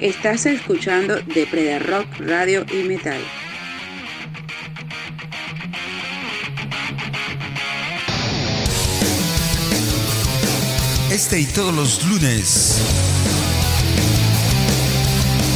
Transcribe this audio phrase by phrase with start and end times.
[0.00, 3.20] Estás escuchando Depreda Rock, Radio y Metal.
[11.10, 12.80] Este y todos los lunes,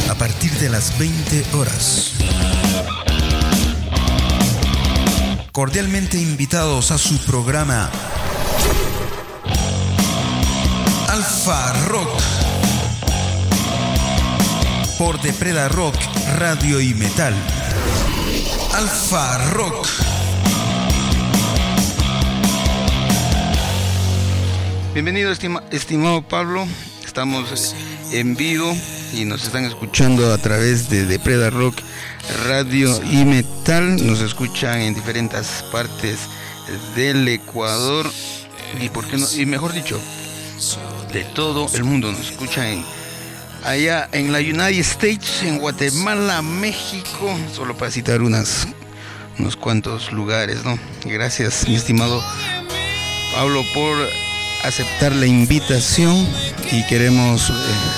[0.09, 2.15] a partir de las 20 horas.
[5.53, 7.89] Cordialmente invitados a su programa
[11.07, 12.42] Alfa Rock
[15.03, 15.95] por Depreda Rock,
[16.37, 17.33] Radio y Metal.
[18.73, 19.85] Alfa Rock.
[24.93, 25.33] Bienvenido,
[25.71, 26.65] estimado Pablo.
[27.05, 27.75] Estamos
[28.13, 28.73] en vivo
[29.13, 31.75] y nos están escuchando a través de Depreda Rock,
[32.47, 34.07] Radio y Metal.
[34.07, 36.29] Nos escuchan en diferentes partes
[36.95, 38.09] del Ecuador
[38.79, 39.27] y, ¿por qué no?
[39.35, 39.99] y mejor dicho,
[41.11, 42.09] de todo el mundo.
[42.09, 43.02] Nos escuchan en
[43.63, 48.67] allá en la United States, en Guatemala, México, solo para citar unas,
[49.39, 50.77] unos cuantos lugares, ¿no?
[51.05, 52.23] Gracias, mi estimado
[53.33, 53.97] Pablo, por
[54.63, 56.27] aceptar la invitación
[56.71, 57.53] y queremos eh,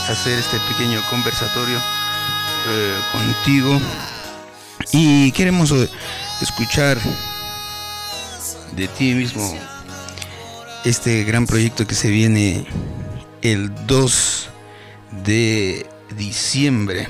[0.10, 3.80] hacer este pequeño conversatorio eh, contigo
[4.92, 5.90] y queremos eh,
[6.42, 6.98] escuchar
[8.76, 9.58] de ti mismo
[10.84, 12.66] este gran proyecto que se viene
[13.42, 14.45] el 2
[15.24, 15.86] de
[16.18, 17.08] diciembre.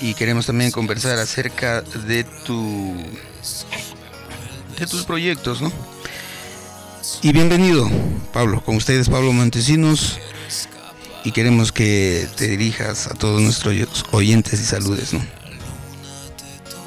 [0.00, 2.94] Y queremos también conversar acerca de tu
[4.78, 5.70] de tus proyectos, ¿no?
[7.22, 7.88] Y bienvenido,
[8.32, 10.18] Pablo, con ustedes Pablo Montesinos
[11.24, 15.20] y queremos que te dirijas a todos nuestros oyentes y saludes, ¿no?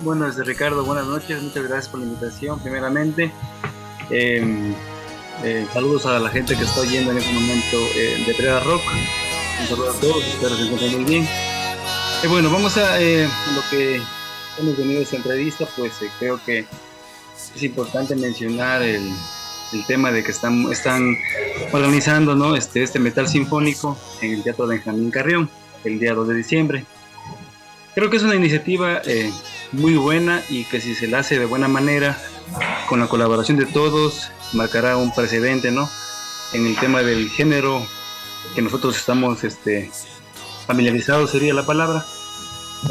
[0.04, 3.32] Bueno, desde Ricardo, buenas noches, muchas gracias por la invitación, primeramente.
[4.10, 4.74] Em,
[5.44, 8.84] eh, saludos a la gente que está oyendo en este momento eh, de Preda Rock.
[9.62, 11.24] Un saludo a todos, espero que se encuentren muy bien.
[12.24, 14.02] Eh, bueno, vamos a eh, lo que
[14.58, 16.66] hemos venido a esta entrevista, pues eh, creo que
[17.56, 19.10] es importante mencionar el,
[19.74, 21.18] el tema de que están, están
[21.72, 22.56] organizando ¿no?
[22.56, 25.50] este, este metal sinfónico en el Teatro Benjamín Carrión
[25.84, 26.86] el día 2 de diciembre.
[27.94, 29.32] Creo que es una iniciativa eh,
[29.72, 32.18] muy buena y que si se la hace de buena manera,
[32.90, 35.90] con la colaboración de todos, marcará un precedente ¿no?
[36.54, 37.86] en el tema del género
[38.54, 39.92] que nosotros estamos este,
[40.66, 42.06] familiarizados, sería la palabra.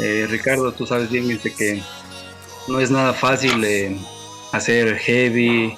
[0.01, 1.81] Eh, Ricardo, tú sabes bien este, que
[2.67, 3.97] no es nada fácil eh,
[4.51, 5.75] hacer heavy,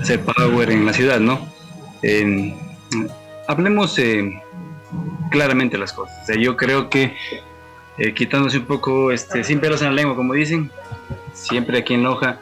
[0.00, 1.52] hacer power en la ciudad, ¿no?
[2.02, 2.54] Eh,
[3.46, 3.96] hablemos
[5.30, 6.14] claramente las cosas.
[6.38, 7.16] Yo creo que
[8.14, 10.70] quitándose un poco, este, sin pelos en la lengua, como dicen,
[11.32, 12.40] siempre aquí en Loja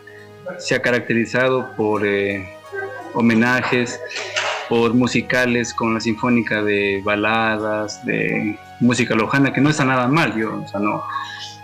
[0.59, 2.03] se ha caracterizado por
[3.15, 3.99] homenajes,
[4.69, 10.37] por musicales con la sinfónica de baladas, de música lojana, que no está nada mal,
[10.37, 11.03] yo, o sea, no,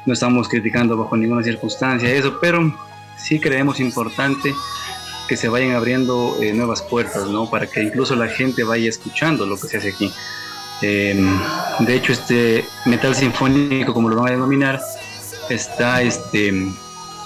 [0.07, 2.75] no estamos criticando bajo ninguna circunstancia eso, pero
[3.17, 4.55] sí creemos importante
[5.29, 7.49] que se vayan abriendo eh, nuevas puertas, ¿no?
[7.49, 10.13] Para que incluso la gente vaya escuchando lo que se hace aquí.
[10.83, 11.17] Eh,
[11.79, 14.81] de hecho, este metal sinfónico, como lo van a denominar,
[15.49, 16.53] está este,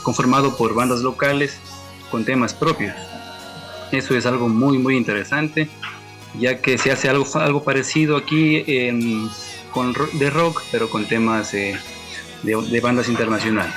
[0.03, 1.59] conformado por bandas locales
[2.11, 2.95] con temas propios.
[3.93, 5.69] Eso es algo muy, muy interesante,
[6.39, 8.65] ya que se hace algo, algo parecido aquí
[9.71, 11.77] con, de rock, pero con temas de,
[12.43, 13.75] de, bandas internacionales.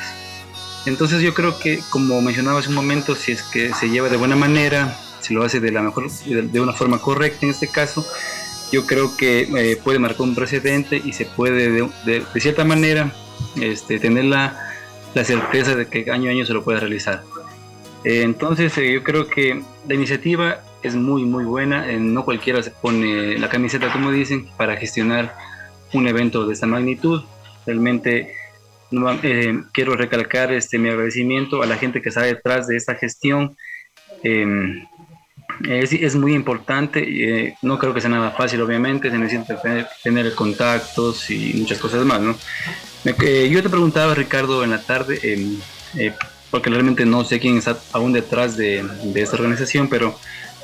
[0.86, 4.18] Entonces yo creo que, como mencionaba hace un momento, si es que se lleva de
[4.18, 8.06] buena manera, si lo hace de, la mejor, de, una forma correcta en este caso,
[8.72, 13.14] yo creo que eh, puede marcar un precedente y se puede de, cierta manera
[13.60, 14.58] este, tener la,
[15.14, 17.24] la certeza de que año a año se lo puede realizar.
[18.04, 22.64] Eh, entonces eh, yo creo que la iniciativa es muy muy buena, eh, no cualquiera
[22.64, 25.36] se pone la camiseta como dicen para gestionar
[25.94, 27.24] un evento de esta magnitud.
[27.66, 28.34] Realmente
[29.72, 33.56] quiero recalcar este, mi agradecimiento a la gente que está detrás de esta gestión.
[34.24, 34.86] Em,
[35.68, 40.34] es, es, muy importante, no creo que sea nada fácil obviamente, se necesita tener, tener
[40.34, 42.22] contactos y muchas cosas más.
[42.22, 42.36] ¿no?
[43.04, 45.60] yo te preguntaba Ricardo en la tarde, em,
[46.52, 48.86] porque realmente no sé quién está aún detrás de,
[49.16, 50.18] esta organización, pero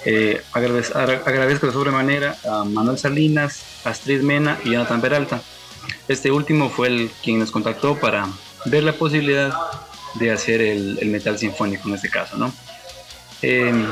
[0.06, 5.42] eh, agradezco, agradezco de sobremanera a Manuel Salinas, Astrid Mena y Jonathan Peralta.
[6.08, 8.28] Este último fue el quien nos contactó para
[8.66, 9.54] ver la posibilidad
[10.16, 12.54] de hacer el, metal sinfónico en este caso, ¿no?
[13.42, 13.86] Em,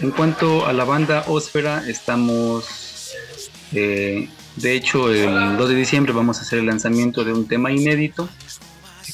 [0.00, 3.12] en cuanto a la banda Ósfera, estamos,
[3.72, 7.72] eh, de hecho, el 2 de diciembre vamos a hacer el lanzamiento de un tema
[7.72, 8.28] inédito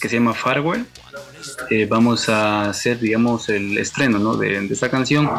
[0.01, 0.87] que se llama Farewell
[1.71, 4.37] eh, vamos a hacer, digamos, el estreno ¿no?
[4.37, 5.31] de, esta canción.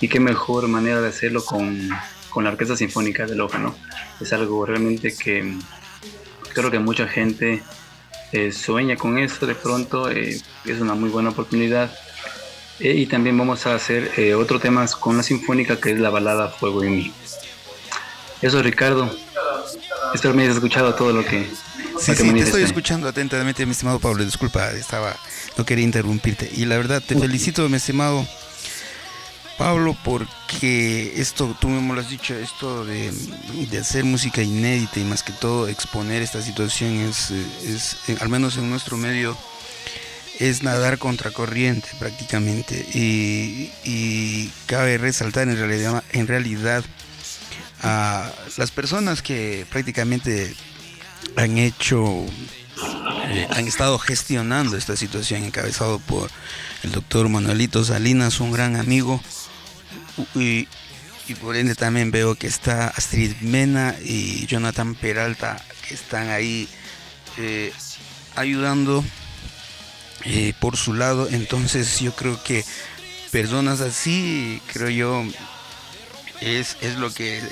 [0.00, 1.88] Y qué mejor manera de hacerlo con,
[2.28, 3.74] con la Orquesta Sinfónica de Loja, ¿no?
[4.20, 5.56] Es algo realmente que
[6.52, 7.62] creo que mucha gente
[8.32, 11.90] eh, sueña con eso de pronto, eh, es una muy buena oportunidad.
[12.80, 16.48] Eh, y también vamos a hacer otro tema con la Sinfónica que es la balada
[16.48, 17.12] Fuego en mí.
[18.42, 19.10] Eso Ricardo,
[20.12, 21.46] espero me hayas escuchado todo lo que...
[22.00, 25.16] Sí, sí, te estoy escuchando atentamente, mi estimado Pablo, disculpa, estaba,
[25.56, 26.50] no quería interrumpirte.
[26.54, 28.26] Y la verdad, te felicito, mi estimado
[29.56, 33.12] Pablo, porque esto, tú mismo lo has dicho, esto de,
[33.80, 38.58] hacer música inédita y más que todo exponer esta situación es, es, eh, al menos
[38.58, 39.36] en nuestro medio,
[40.38, 42.86] es nadar contracorriente prácticamente.
[42.92, 46.84] Y, cabe resaltar en realidad, en realidad
[47.82, 50.54] a las personas que prácticamente
[51.34, 52.24] han hecho,
[53.28, 56.30] eh, han estado gestionando esta situación, encabezado por
[56.82, 59.20] el doctor Manuelito Salinas, un gran amigo
[60.34, 60.68] y,
[61.40, 66.68] por ende también veo que está Astrid Mena y Jonathan Peralta que están ahí
[67.36, 67.72] eh,
[68.36, 69.04] ayudando
[70.24, 71.28] eh, por su lado.
[71.30, 72.64] Entonces yo creo que
[73.30, 75.24] personas así, creo yo,
[76.40, 77.42] es, es lo que,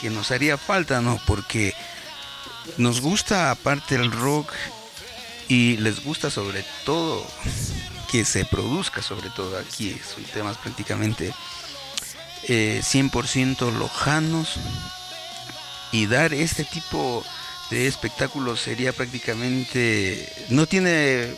[0.00, 1.20] que nos haría falta, ¿no?
[1.26, 1.74] Porque
[2.76, 4.52] nos gusta aparte el rock
[5.48, 7.26] y les gusta sobre todo
[8.10, 9.96] que se produzca sobre todo aquí.
[10.14, 11.32] Son temas prácticamente
[12.46, 14.56] 100% eh, lojanos
[15.92, 17.24] y dar este tipo
[17.70, 21.34] de espectáculos sería prácticamente no tiene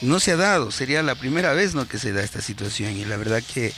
[0.00, 3.04] no se ha dado sería la primera vez no que se da esta situación y
[3.04, 3.72] la verdad que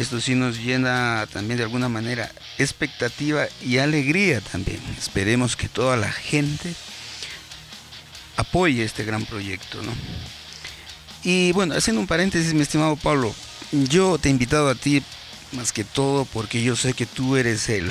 [0.00, 4.80] esto sí nos llena también de alguna manera expectativa y alegría también.
[4.98, 6.74] Esperemos que toda la gente
[8.36, 9.92] apoye este gran proyecto no
[11.24, 13.34] y bueno, haciendo un paréntesis, mi estimado Pablo,
[13.72, 15.02] yo te he invitado a ti
[15.52, 17.90] más que todo porque yo sé que tú eres el,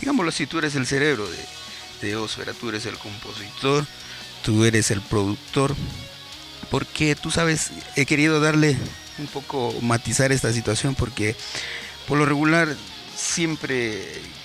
[0.00, 3.84] digámoslo así, tú eres el cerebro de, de Osfera, tú eres el compositor,
[4.44, 5.74] tú eres el productor,
[6.70, 8.76] porque tú sabes, he querido darle
[9.18, 11.34] un poco matizar esta situación porque
[12.06, 12.68] por lo regular
[13.16, 14.04] siempre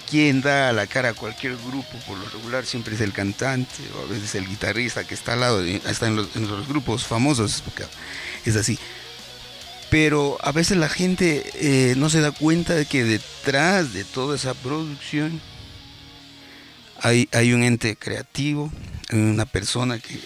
[0.09, 4.03] quien da la cara a cualquier grupo, por lo regular siempre es el cantante o
[4.03, 7.63] a veces el guitarrista que está al lado, está en los, en los grupos famosos,
[8.45, 8.77] es así.
[9.89, 14.35] Pero a veces la gente eh, no se da cuenta de que detrás de toda
[14.35, 15.41] esa producción
[17.01, 18.69] hay, hay un ente creativo,
[19.11, 20.19] una persona que,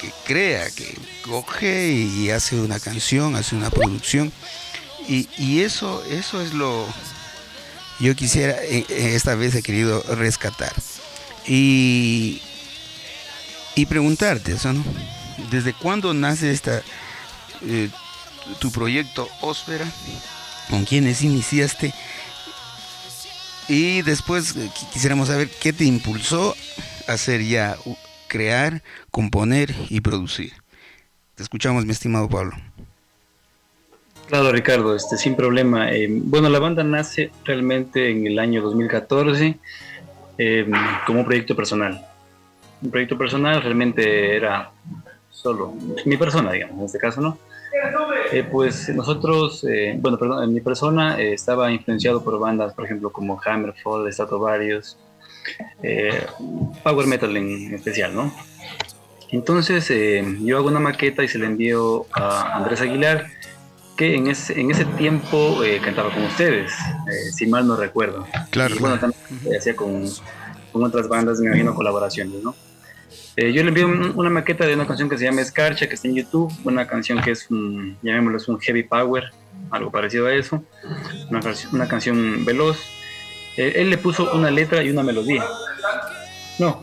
[0.00, 4.32] que, crea, que coge y hace una canción, hace una producción.
[5.08, 6.86] Y, eso, eso es lo,
[8.00, 10.72] yo quisiera, eh, eh, esta vez he querido rescatar.
[11.46, 12.40] Y,
[13.74, 14.82] y preguntarte, eso, ¿no?
[15.50, 16.82] ¿Desde cuándo nace esta,
[17.62, 17.90] eh,
[18.60, 19.86] tu proyecto Ósfera?
[20.70, 21.92] ¿Con quiénes iniciaste?
[23.68, 24.54] Y después
[24.92, 26.56] quisiéramos saber qué te impulsó
[27.06, 27.76] a hacer ya,
[28.34, 28.82] crear,
[29.12, 30.54] componer y producir.
[31.36, 32.50] Te escuchamos, mi estimado Pablo.
[34.26, 35.92] Claro, Ricardo, este, sin problema.
[35.92, 39.56] Eh, bueno, la banda nace realmente en el año 2014
[40.36, 40.72] em,
[41.06, 42.04] como un proyecto personal.
[42.82, 44.72] Un proyecto personal realmente era
[45.30, 45.72] solo
[46.04, 47.38] mi persona, digamos, en este caso, ¿no?
[48.32, 53.40] Eh, pues nosotros, eh, bueno, perdón, mi persona estaba influenciado por bandas, por ejemplo, como
[53.44, 54.04] Hammerfall,
[55.44, 58.34] Stratovarius, Power Metal en especial, ¿no?
[59.30, 59.92] Entonces
[60.42, 63.26] yo hago una maqueta y se la envío a Andrés Aguilar,
[63.96, 68.26] que en ese, en ese tiempo eh, cantaba con ustedes, eh, si mal no recuerdo.
[68.50, 68.74] Claro.
[68.74, 70.04] Y bueno, también hacía con,
[70.72, 72.54] con, otras bandas, me imagino, colaboraciones, ¿no?
[73.36, 76.08] Eh, yo le envié una maqueta de una canción que se llama Escarcha, que está
[76.08, 79.32] en YouTube, una canción que es un, llamémoslo, es un heavy power,
[79.70, 80.62] algo parecido a eso,
[81.30, 81.40] una,
[81.72, 82.78] una canción veloz.
[83.56, 85.44] Él le puso una letra y una melodía.
[86.58, 86.82] No.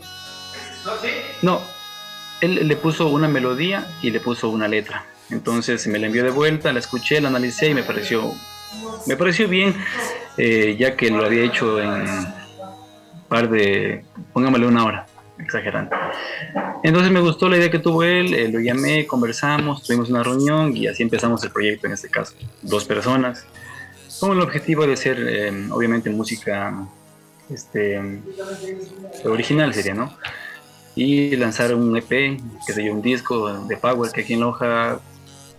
[1.42, 1.60] No.
[2.40, 5.04] Él le puso una melodía y le puso una letra.
[5.30, 8.34] Entonces me la envió de vuelta, la escuché, la analicé y me pareció,
[9.06, 9.74] me pareció bien,
[10.36, 12.04] eh, ya que lo había hecho en
[13.28, 15.06] par de, póngamele una hora,
[15.38, 15.96] exagerando.
[16.82, 20.76] Entonces me gustó la idea que tuvo él, eh, lo llamé, conversamos, tuvimos una reunión
[20.76, 23.46] y así empezamos el proyecto en este caso, dos personas,
[24.20, 26.86] con el objetivo de ser, eh, obviamente, música
[27.48, 28.00] este,
[29.24, 30.16] original sería, ¿no?
[30.94, 32.08] y lanzar un EP,
[32.66, 35.00] que sería un disco de Power, que aquí en Loja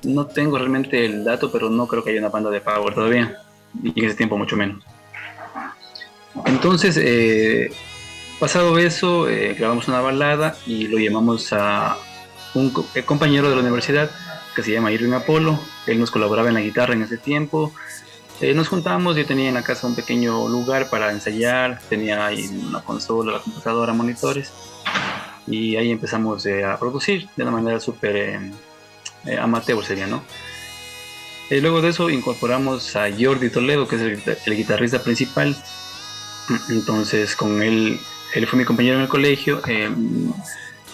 [0.03, 3.37] no tengo realmente el dato, pero no creo que haya una banda de Power todavía.
[3.81, 4.83] Y en ese tiempo mucho menos.
[6.45, 7.71] Entonces, eh,
[8.39, 11.97] pasado eso, eh, grabamos una balada y lo llamamos a
[12.53, 12.71] un
[13.05, 14.11] compañero de la universidad
[14.55, 15.59] que se llama Irving Apolo.
[15.87, 17.73] Él nos colaboraba en la guitarra en ese tiempo.
[18.41, 22.47] Eh, nos juntábamos, yo tenía en la casa un pequeño lugar para ensayar, tenía ahí
[22.67, 24.51] una consola, la computadora, monitores,
[25.47, 28.15] y ahí empezamos eh, a producir de una manera súper
[29.25, 30.23] eh, amateur sería, ¿no?
[31.49, 34.01] luego de eso incorporamos a Jordi Toledo, que es
[34.47, 35.55] el, guitarrista principal,
[36.69, 37.99] entonces con él,
[38.33, 39.61] él fue mi compañero en el colegio,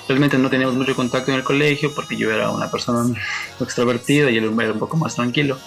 [0.09, 3.15] realmente no teníamos mucho contacto en el colegio porque yo era una persona
[3.61, 5.57] extrovertida y él era un poco más tranquilo.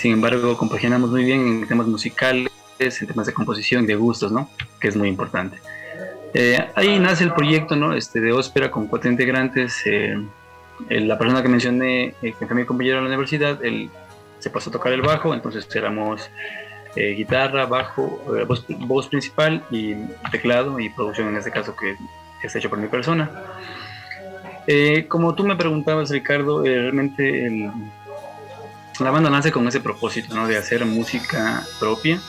[0.00, 4.48] Sin embargo, compaginamos muy bien en temas musicales, en temas de composición, de gustos, ¿no?
[4.80, 5.58] Que es muy importante.
[6.32, 7.92] Eh, ahí nace el proyecto, ¿no?
[7.92, 9.82] Este, de óspera con cuatro integrantes.
[9.84, 10.16] Eh,
[10.88, 13.90] la persona que mencioné, eh, que fue mi compañero en la universidad, él
[14.38, 16.30] se pasó a tocar el bajo, entonces éramos
[16.96, 19.94] guitarra, bajo, voz, voz, principal y
[20.32, 21.94] teclado y producción en este caso que
[22.42, 23.30] es hecho por mi persona.
[25.08, 27.70] como tú me preguntabas, Ricardo, realmente el,
[29.04, 30.46] la banda nace con ese propósito, ¿no?
[30.46, 32.20] De hacer música propia,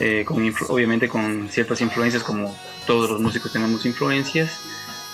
[0.00, 4.60] eh, con obviamente con ciertas influencias, como todos los músicos tenemos influencias,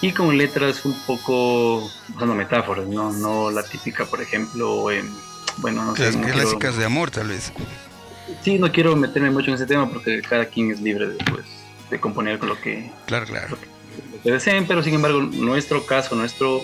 [0.00, 4.86] y con letras un poco usando metáforas, no, no la típica, por ejemplo,
[5.58, 6.18] bueno, no sé.
[6.18, 7.52] Clásicas de amor, tal vez.
[8.42, 11.44] Sí, no quiero meterme mucho en ese tema porque cada quien es libre de, pues,
[11.90, 13.48] de componer con lo que, claro, claro.
[14.12, 16.62] Lo que deseen, pero sin embargo, nuestro caso, nuestro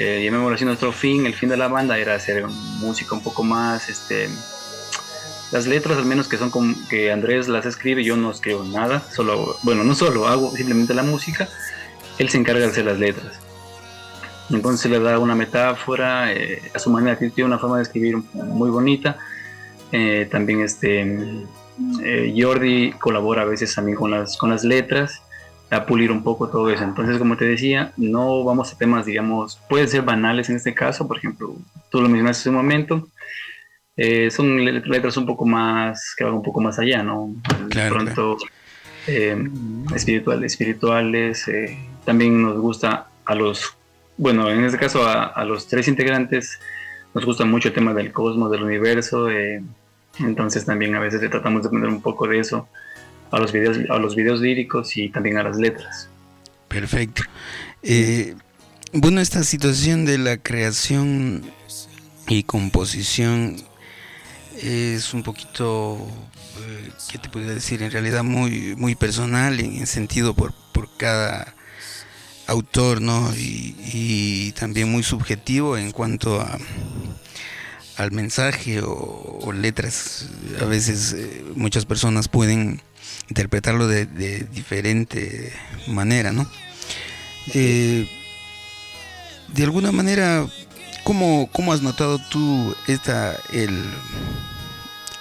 [0.00, 3.44] eh, llamémoslo así, nuestro fin, el fin de la banda era hacer música un poco
[3.44, 4.30] más, este,
[5.52, 9.02] las letras al menos que son como que Andrés las escribe, yo no escribo nada,
[9.10, 11.50] solo, bueno, no solo hago simplemente la música,
[12.18, 13.40] él se encarga de hacer las letras.
[14.48, 18.70] Entonces le da una metáfora, eh, a su manera tiene una forma de escribir muy
[18.70, 19.18] bonita.
[19.92, 21.02] Eh, también este
[22.02, 25.22] eh, Jordi colabora a veces también con las, con las letras
[25.70, 26.82] a pulir un poco todo eso.
[26.82, 31.06] Entonces, como te decía, no vamos a temas, digamos, pueden ser banales en este caso,
[31.06, 31.54] por ejemplo,
[31.90, 33.08] tú lo mencionaste hace un momento,
[33.96, 37.34] eh, son letras un poco más, que van un poco más allá, ¿no?
[37.68, 38.36] Claro, pronto,
[39.06, 39.48] eh,
[39.94, 43.76] espirituales, espirituales, eh, también nos gusta a los,
[44.16, 46.58] bueno, en este caso a, a, los tres integrantes,
[47.14, 49.28] nos gusta mucho el tema del cosmos, del universo,
[50.18, 52.68] entonces también a veces tratamos de poner un poco de eso
[53.30, 56.08] a los videos, a los videos líricos y también a las letras.
[56.68, 57.22] Perfecto.
[57.82, 58.34] Eh,
[58.92, 61.42] bueno, esta situación de la creación
[62.28, 63.56] y composición
[64.62, 65.98] es un poquito,
[66.60, 67.82] eh, ¿qué te podría decir?
[67.82, 71.54] En realidad muy, muy personal en sentido por, por cada
[72.46, 73.32] autor, ¿no?
[73.36, 76.58] Y, también muy subjetivo en cuanto a
[77.96, 80.28] al mensaje o, letras.
[80.60, 82.82] A veces eh, muchas personas pueden
[83.30, 84.06] interpretarlo de,
[84.52, 85.52] diferente
[85.86, 86.50] manera, ¿no?
[87.54, 88.08] Eh,
[89.48, 90.46] de alguna manera,
[91.04, 93.82] ¿cómo, ¿cómo, has notado tú esta, el,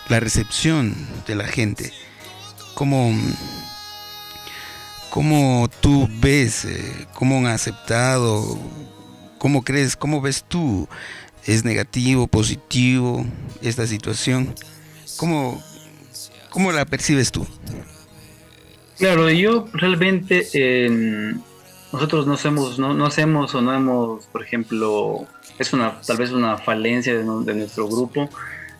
[0.09, 0.95] la recepción
[1.27, 1.93] de la gente?
[2.73, 3.13] ¿Cómo,
[5.11, 8.59] cómo tú ves, eh, cómo han aceptado,
[9.37, 10.89] cómo crees, cómo ves tú,
[11.45, 13.25] es negativo, positivo
[13.61, 14.55] esta situación?
[15.17, 15.61] ¿Cómo,
[16.49, 17.47] cómo la percibes tú?
[18.99, 20.45] Claro, yo realmente
[21.93, 25.25] nosotros no hacemos, no, hacemos o no hemos, por ejemplo,
[25.57, 28.29] es una tal vez una falencia de, nuestro grupo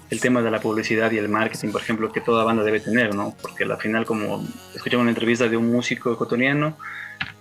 [0.10, 3.16] el tema de la publicidad y el marketing, por ejemplo, que toda banda debe tener,
[3.16, 3.34] ¿no?
[3.42, 4.46] Porque al final, como
[4.76, 6.76] escuchamos una entrevista de un músico ecuatoriano,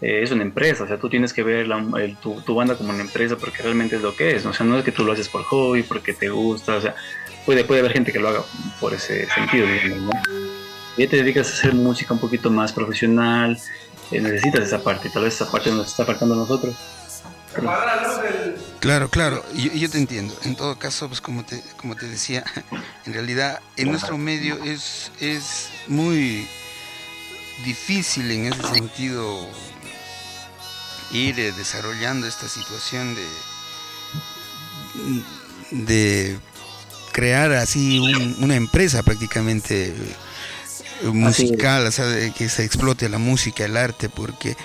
[0.00, 1.66] eh, es una empresa, o sea, tú tienes que ver
[2.20, 4.85] tu, banda como una empresa porque realmente es lo que es, o sea, no es
[4.85, 6.94] que tú lo haces por hobby, porque te gusta, o sea,
[7.44, 8.42] puede, puede haber gente que lo haga
[8.78, 10.48] por ese sentido, digamos, ¿no?
[10.99, 13.59] Ya te dedicas a hacer música un poquito más profesional,
[14.11, 16.75] eh, necesitas esa parte, tal vez esa parte nos está faltando a nosotros.
[18.81, 20.37] Claro, claro, yo, yo, te entiendo.
[20.45, 22.45] En todo caso, pues como te, como te decía,
[23.07, 26.47] en realidad en nuestro medio es, es muy
[27.64, 29.49] difícil en ese sentido
[31.12, 33.26] ir eh, desarrollando esta situación de,
[35.71, 36.38] de
[37.12, 37.99] crear así
[38.38, 39.95] una empresa prácticamente
[41.05, 44.57] musical, o sea, que se explote la música, el arte, porque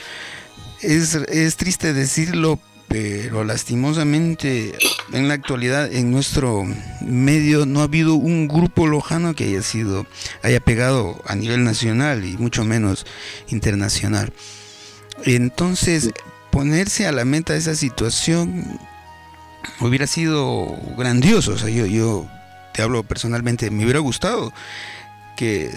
[0.82, 4.78] es, es triste decirlo, pero lastimosamente
[5.14, 6.64] en la actualidad en nuestro
[7.02, 10.06] medio no ha habido un grupo lojano que haya sido,
[10.44, 13.06] haya pegado a nivel nacional y mucho menos
[13.48, 14.32] internacional.
[15.26, 16.12] Entonces,
[16.52, 18.80] ponerse a la meta esa situación
[19.80, 21.54] hubiera sido grandioso.
[21.54, 22.28] O sea, yo, yo
[22.74, 24.54] te hablo personalmente, me hubiera gustado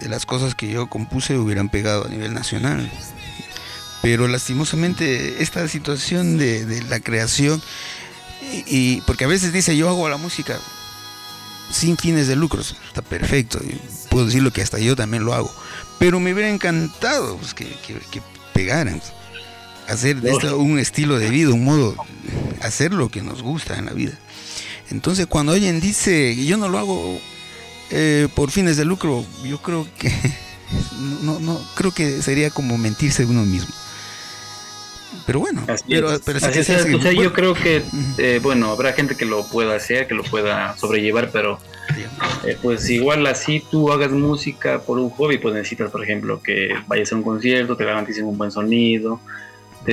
[0.08, 2.90] las cosas que yo compuse hubieran pegado a nivel nacional.
[4.02, 7.60] Pero lastimosamente esta situación de, la creación,
[8.66, 10.58] y, porque a veces dice yo hago la música,
[11.70, 13.58] sin fines de lucro, está perfecto,
[14.08, 15.52] puedo decirlo que hasta yo también lo hago,
[15.98, 19.02] pero me hubiera encantado pues, que, que, pegaran,
[19.88, 20.16] hacer
[20.54, 21.96] un estilo de vida, un modo,
[22.62, 24.12] hacer lo que nos gusta en la vida.
[24.90, 27.20] Entonces cuando alguien dice, yo no lo hago
[27.90, 30.10] eh, por fines de lucro, yo creo que
[31.22, 33.74] no, no, creo que sería como mentirse uno mismo.
[35.24, 35.64] Pero bueno,
[36.24, 37.82] pero, yo creo que,
[38.18, 41.58] eh, bueno, habrá gente que lo pueda hacer, que lo pueda sobrellevar, pero
[42.44, 46.74] eh, pues igual así tú hagas música por un hobby, pues necesitas, por ejemplo, que
[46.86, 49.20] vayas a un concierto, te garanticen un buen sonido,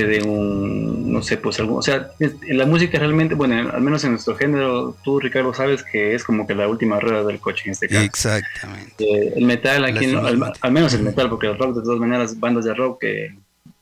[0.02, 2.10] de un, no sé, pues algo, o sea,
[2.48, 6.46] la música realmente, bueno, al menos en nuestro género, tú Ricardo sabes que es como
[6.46, 8.02] que la última rueda del coche en este caso.
[8.02, 9.04] Exactamente.
[9.04, 12.64] Eh, el metal aquí, al, menos el metal, porque el rock de todas maneras, bandas
[12.64, 13.36] de rock que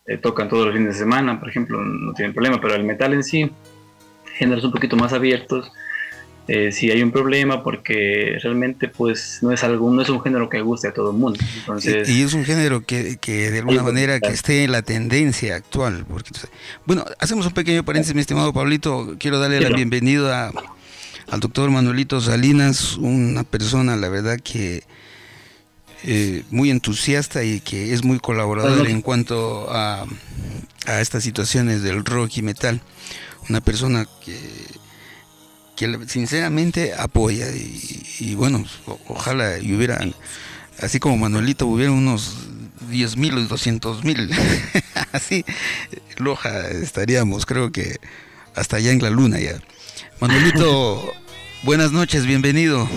[0.07, 3.15] eh, tocan todos los fines de semana, por ejemplo, no tienen problema, pero el metal
[3.15, 3.51] en sí,
[4.35, 5.73] géneros un poquito más abiertos,
[6.49, 10.49] eh, si hay un problema porque realmente pues no es algo no es un género
[10.49, 11.39] que guste a todo el mundo.
[11.59, 15.55] Entonces y, es un género que, que de alguna manera que esté en la tendencia
[15.55, 16.31] actual porque
[16.85, 19.15] bueno hacemos un pequeño paréntesis mi estimado Pablito.
[19.19, 20.51] Quiero darle la bienvenida
[21.29, 24.83] al doctor Manuelito Salinas una persona la verdad que
[26.05, 30.05] eh, muy entusiasta y que es muy colaborador en cuanto a,
[30.87, 32.81] a estas situaciones del rock y metal.
[33.49, 34.37] Una persona que
[35.83, 38.65] que sinceramente apoya y, bueno,
[39.09, 40.15] ojalá y hubieran,
[40.81, 42.37] así como Manuelito, hubiera unos
[42.89, 44.31] 10 mil o 200 mil,
[45.13, 45.45] así
[46.19, 47.99] Loja estaríamos, creo que
[48.55, 49.61] hasta allá en la luna ya.
[50.21, 51.13] Manuelito,
[51.65, 52.89] buenas noches, bienvenido.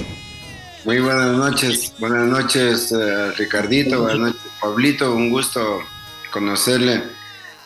[0.83, 5.79] Muy buenas noches, buenas noches eh, Ricardito, buenas noches Pablito, un gusto
[6.31, 7.01] conocerle.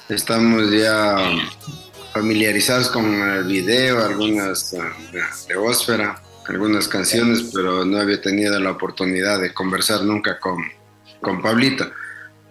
[0.07, 1.17] Estamos ya
[2.13, 4.79] familiarizados con el video, algunas eh,
[5.47, 10.63] de Ósfera, algunas canciones, pero no había tenido la oportunidad de conversar nunca con,
[11.21, 11.89] con Pablito.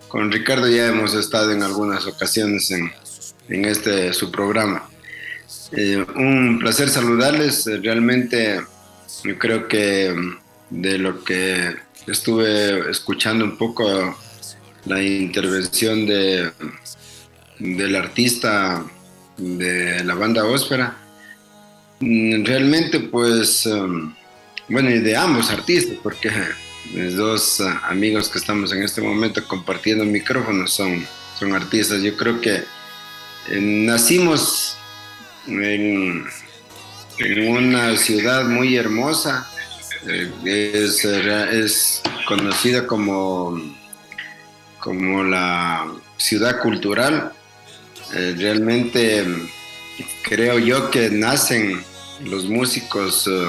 [0.09, 2.91] Con Ricardo ya hemos estado en algunas ocasiones en,
[3.49, 4.89] en este su programa.
[5.73, 8.61] Eh, un placer saludarles, eh, realmente
[9.25, 11.75] yo creo que mm, de lo que
[12.07, 14.17] estuve escuchando un poco
[14.87, 16.51] la intervención de,
[17.59, 18.85] del artista
[19.39, 20.97] de la banda Óspera.
[22.01, 24.15] Mm, realmente, pues, um,
[24.69, 26.31] bueno, y de ambos artistas, porque
[26.93, 31.07] mis dos uh, amigos que estamos en este momento compartiendo micrófonos son,
[31.39, 32.03] son artistas.
[32.03, 34.77] Yo creo que eh, nacimos
[35.47, 36.27] en,
[37.49, 39.51] una ciudad muy hermosa,
[40.07, 43.61] eh, es, es conocida como,
[44.79, 47.33] como la ciudad cultural
[48.15, 49.27] eh, realmente
[50.23, 51.83] creo yo que nacen
[52.25, 53.49] los músicos, eh,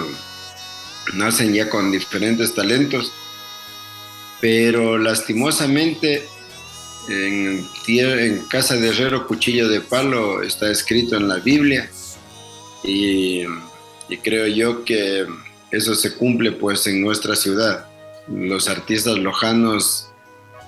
[1.14, 3.12] nacen ya con diferentes talentos,
[4.42, 6.24] pero lastimosamente
[7.10, 11.90] en, en casa de herrero cuchillo de palo está escrito en la Biblia
[12.84, 13.44] y,
[14.08, 15.26] y creo yo que
[15.72, 17.86] eso se cumple pues en nuestra ciudad.
[18.28, 20.09] Los artistas lojanos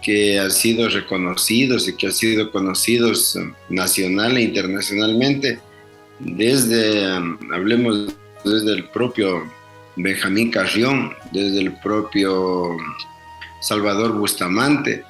[0.01, 3.37] que han sido reconocidos y que han sido conocidos
[3.69, 5.59] nacional e internacionalmente,
[6.19, 9.43] desde, um, hablemos desde el propio
[9.95, 12.77] Benjamín Carrión, desde el propio
[13.61, 15.03] Salvador Bustamante,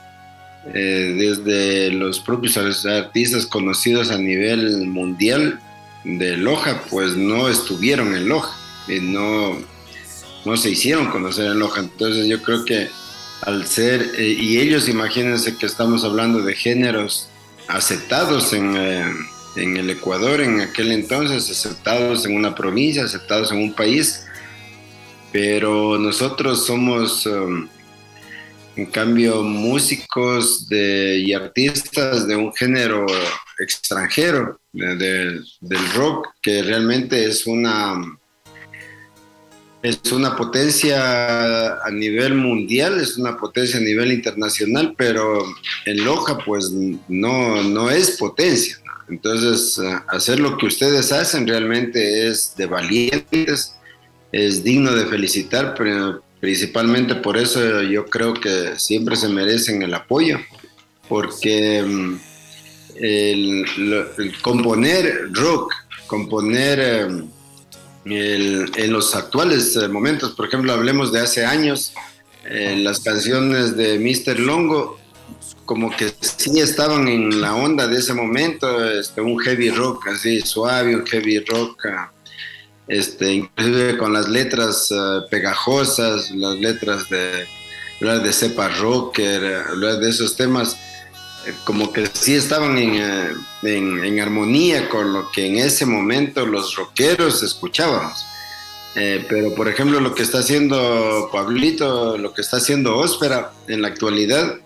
[0.73, 5.60] eh, desde los propios artistas conocidos a nivel mundial
[6.04, 8.56] de Loja, pues no estuvieron en Loja
[8.88, 9.58] y no,
[10.45, 11.82] no se hicieron conocer en Loja.
[11.82, 12.89] Entonces yo creo que
[13.41, 17.30] al ser, eh, y ellos imagínense que estamos hablando de géneros
[17.67, 19.06] aceptados en, eh,
[19.56, 24.25] en, el Ecuador en aquel entonces, aceptados en una provincia, aceptados en un país,
[25.32, 27.67] pero nosotros somos, um,
[28.75, 33.06] en cambio, músicos de, y artistas de un género
[33.60, 35.43] extranjero, del
[35.95, 37.95] rock, que realmente es una
[39.84, 45.44] es una potencia a nivel mundial, es una potencia a nivel internacional, pero
[45.86, 46.72] en Loja pues
[47.08, 48.78] no, no es potencia.
[49.10, 53.76] Entonces, hacer lo que ustedes hacen realmente es de valientes,
[54.32, 59.94] es digno de felicitar, pero principalmente por eso yo creo que siempre se merecen el
[59.94, 60.39] apoyo,
[61.10, 62.20] porque mm,
[62.96, 63.65] el,
[64.41, 65.74] componer rock,
[66.08, 67.10] componer...
[68.05, 70.31] Eh, en los actuales eh, momentos.
[70.31, 71.93] Por ejemplo, hablemos de hace años,
[72.45, 74.39] eh, las canciones de Mr.
[74.39, 74.99] Longo,
[75.65, 80.41] como que sí estaban en la onda de ese momento, este, un heavy rock así
[80.41, 81.85] suave, un heavy rock
[82.87, 87.47] este, inclusive con las letras eh, pegajosas, las letras de
[88.01, 90.90] de cepa rocker, hablar de esos temas, eh,
[91.63, 97.41] como que sí estaban en, en, armonía con lo que en ese momento los rockeros
[97.43, 98.25] escuchábamos.
[98.93, 103.88] pero por ejemplo lo que está haciendo Pablito, lo que está haciendo Óspera en la
[103.88, 104.60] actualidad,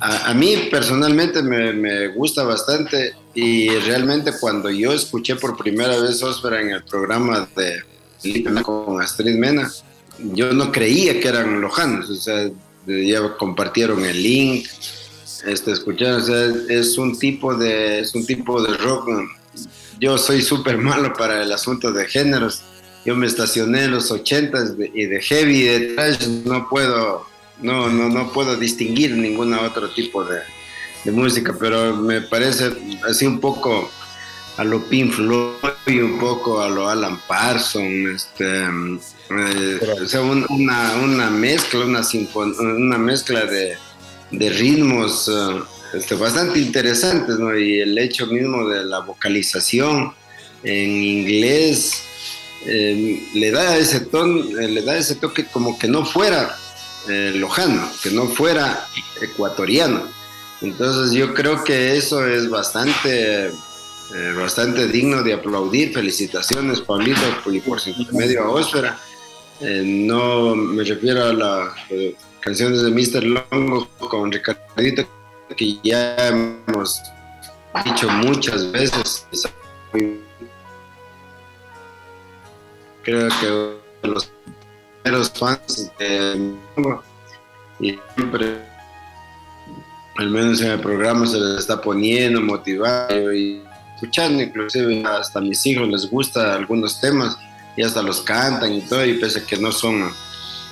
[0.00, 6.60] a, mí personalmente me, gusta bastante y realmente cuando yo escuché por primera vez Ósfera
[6.60, 7.82] en el programa de
[8.62, 9.70] con Astrid Mena,
[10.18, 12.50] yo no creía que eran lojanos, o sea,
[12.86, 14.66] ya compartieron el link,
[15.46, 19.08] este, escucharon, o sea, es un tipo de, es un tipo de rock.
[19.98, 22.62] Yo soy súper malo para el asunto de géneros.
[23.04, 24.58] Yo me estacioné en los 80
[24.94, 27.26] y de heavy, de trash, no puedo,
[27.60, 30.40] no, no, no puedo distinguir ningún otro tipo de,
[31.10, 32.70] música, pero me parece
[33.08, 33.90] así un poco
[34.56, 40.94] a lo Pink Floyd, un poco a lo Alan Parsons, este, eh, o sea, una,
[41.02, 42.02] una, mezcla, una,
[42.60, 43.76] una mezcla de,
[44.32, 45.62] de ritmos eh,
[45.94, 47.56] este, bastante interesantes, ¿no?
[47.56, 50.14] Y el hecho mismo de la vocalización
[50.62, 52.02] en inglés
[52.66, 56.56] eh, le da ese ton, le da ese toque como que no fuera
[57.08, 58.86] eh, lojano, que no fuera
[59.20, 60.06] ecuatoriano.
[60.60, 63.52] Entonces yo creo que eso es bastante, eh,
[64.36, 65.92] bastante digno de aplaudir.
[65.92, 67.20] Felicitaciones, Pablito,
[67.52, 68.98] y por su intermedio a Ósfera.
[69.60, 71.72] Eh, no me refiero a las
[72.42, 73.24] canciones de Mr.
[73.24, 75.06] Longo con Ricardito,
[75.56, 77.00] que ya hemos
[77.84, 79.26] dicho muchas veces.
[83.02, 84.30] Creo que los
[85.04, 86.54] los fans de
[87.80, 88.58] y siempre
[90.16, 93.62] al menos en el programa se les está poniendo, motivando y
[93.94, 97.36] escuchando, inclusive hasta mis hijos les gusta algunos temas
[97.76, 100.12] y hasta los cantan y todo, y pese a que no son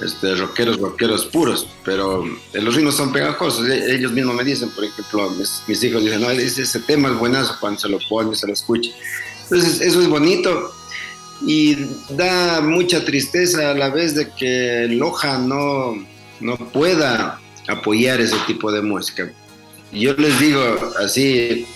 [0.05, 4.71] este, rockeros, rockeros puros, pero eh, los ritmos son pegajosos, e, ellos mismos me dicen,
[4.71, 8.35] por ejemplo, mis, hijos dicen, no, ese, ese, tema es buenazo cuando se lo ponen,
[8.35, 8.91] se lo escucha.
[9.45, 10.73] Entonces, eso es bonito
[11.43, 11.77] y
[12.11, 15.95] da mucha tristeza a la vez de que Loja no,
[16.41, 19.33] no pueda apoyar ese tipo de música.
[19.93, 20.63] Yo les digo
[21.03, 21.67] así,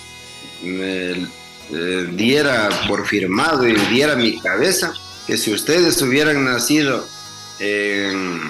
[0.62, 1.12] me,
[1.72, 4.92] eh, diera por firmado y diera mi cabeza
[5.26, 7.04] que si ustedes hubieran nacido
[7.58, 8.40] en,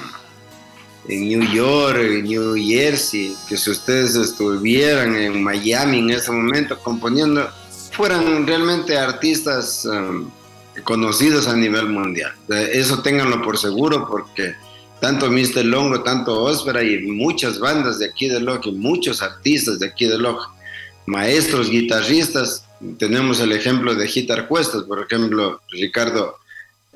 [1.08, 6.78] en New York, en New Jersey, que si ustedes estuvieran en Miami en ese momento
[6.78, 7.48] componiendo,
[7.92, 10.30] fueran realmente artistas um,
[10.82, 12.32] conocidos a nivel mundial.
[12.48, 14.54] Eso ténganlo por seguro porque
[15.00, 15.64] tanto Mr.
[15.64, 20.18] Longo, tanto Ósfera y muchas bandas de aquí de Loja, muchos artistas de aquí de
[20.18, 20.50] Loja,
[21.06, 22.64] maestros, guitarristas,
[22.98, 26.38] tenemos el ejemplo de Gitar Cuestas, por ejemplo, Ricardo,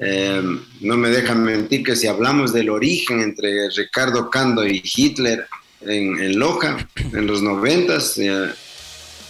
[0.01, 0.43] eh,
[0.81, 5.47] no me dejan mentir que si hablamos del origen entre Ricardo Cando y Hitler
[5.81, 8.51] en, Loja, en los noventas, eh,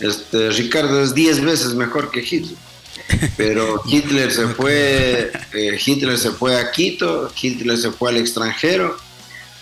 [0.01, 2.57] este, Ricardo es diez veces mejor que Hitler
[3.37, 8.97] pero Hitler se fue, eh, Hitler se fue a Quito, Hitler se fue al extranjero,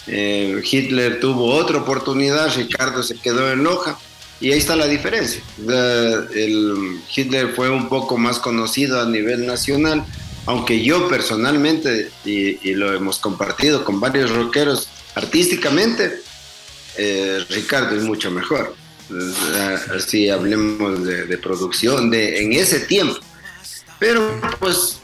[0.06, 3.98] eh, Hitler tuvo otra oportunidad, Ricardo se quedó en Loja,
[4.40, 5.40] y ahí está la diferencia.
[5.58, 10.04] el, Hitler fue un poco más conocido a nivel nacional,
[10.46, 16.20] aunque yo personalmente, y, lo hemos compartido con varios rockeros, artísticamente,
[16.96, 18.74] eh, Ricardo es mucho mejor.
[19.94, 23.20] Así hablemos de, de, producción, de en ese tiempo.
[23.98, 24.98] Pero pues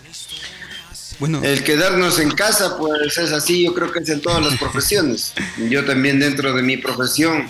[1.19, 1.41] bueno.
[1.45, 5.33] el quedarnos en casa pues es así, yo creo que es en todas las profesiones.
[5.71, 7.49] Yo también dentro de mi profesión,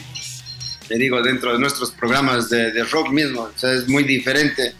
[0.91, 4.75] le digo, dentro de nuestros programas de, rock mismo, o sea, es muy diferente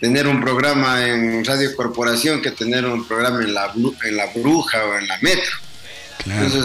[0.00, 3.72] tener un programa en Radio Corporación que tener un programa en la,
[4.04, 5.52] en la Bruja o en la Metro.
[6.26, 6.64] Entonces,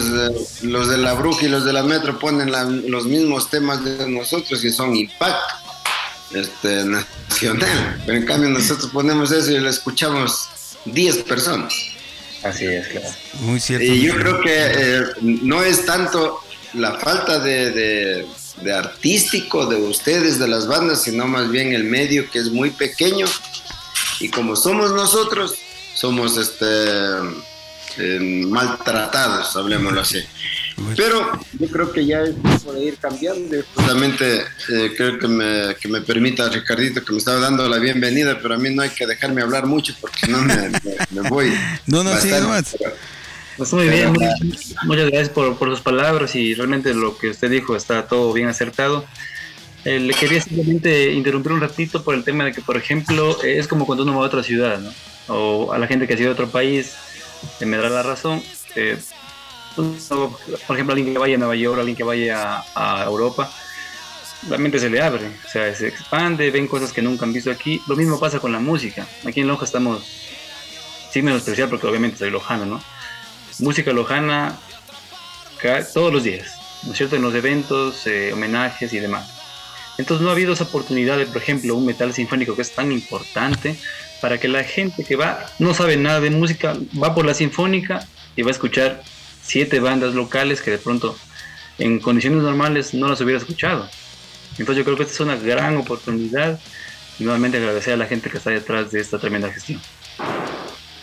[0.62, 2.50] eh, los de la Bruja y los de la Metro ponen
[2.90, 5.54] los mismos temas de nosotros y son impacto
[6.34, 8.02] este, nacional.
[8.04, 10.48] Pero en cambio nosotros ponemos eso y lo escuchamos
[10.86, 11.74] 10 personas.
[12.42, 13.08] Así es, claro.
[13.40, 13.84] Muy cierto.
[13.84, 16.40] Y yo creo que eh, no es tanto
[16.74, 18.26] la falta de, de,
[18.74, 23.26] artístico de ustedes, de las bandas, sino más bien el medio que es muy pequeño.
[24.20, 25.54] Y como somos nosotros,
[25.94, 26.66] somos este
[27.98, 30.22] eh, maltratados, hablemoslo así.
[30.94, 33.56] Pero yo creo que ya es tiempo de ir cambiando.
[33.74, 38.38] Justamente eh, creo que me, que me permita Ricardito que me estaba dando la bienvenida,
[38.42, 40.70] pero a mí no hay que dejarme hablar mucho porque no me,
[41.10, 41.52] me, voy.
[41.86, 42.76] No, no, sí, nomás.
[43.56, 44.12] Pues muy bien,
[44.84, 48.48] muchas gracias por, por sus palabras y realmente lo que usted dijo está todo bien
[48.48, 49.06] acertado.
[49.86, 53.58] Eh, le quería simplemente interrumpir un ratito por el tema de que, por ejemplo, eh,
[53.58, 54.92] es como cuando uno va a otra ciudad, ¿no?
[55.28, 56.92] O a la gente que ha sido de otro país,
[57.60, 58.42] me dará la razón.
[58.74, 58.98] Eh,
[59.74, 63.48] por ejemplo, alguien que vaya a Nueva York, alguien que vaya a, Europa,
[64.48, 67.50] la mente se le abre, o sea, se expande, ven cosas que nunca han visto
[67.50, 67.80] aquí.
[67.86, 69.06] Lo mismo pasa con la música.
[69.24, 70.02] Aquí en Loja estamos,
[71.12, 72.95] sin menospreciar, porque obviamente soy lojano, ¿no?
[73.58, 74.58] Música lojana
[75.92, 77.16] todos los días, ¿no es cierto?
[77.16, 79.28] En los eventos, eh, homenajes y demás.
[79.98, 82.92] Entonces no ha habido esa oportunidad de, por ejemplo, un metal sinfónico que es tan
[82.92, 83.76] importante
[84.20, 88.06] para que la gente que va, no sabe nada de música, va por la sinfónica
[88.36, 89.02] y va a escuchar
[89.42, 91.16] siete bandas locales que de pronto
[91.78, 93.88] en condiciones normales no las hubiera escuchado.
[94.58, 96.60] Entonces yo creo que esta es una gran oportunidad
[97.18, 99.80] y nuevamente agradecer a la gente que está detrás de esta tremenda gestión.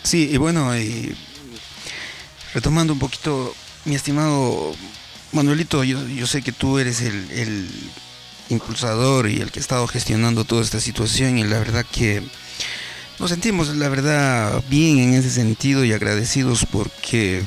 [0.02, 1.16] Sí, y bueno, y
[2.54, 4.74] retomando un poquito, mi estimado
[5.32, 7.68] Manuelito, yo, yo sé que tú eres el,
[8.50, 12.22] impulsador y el que ha estado gestionando toda esta situación y la verdad que
[13.18, 17.42] nos sentimos la verdad bien en ese sentido y agradecidos porque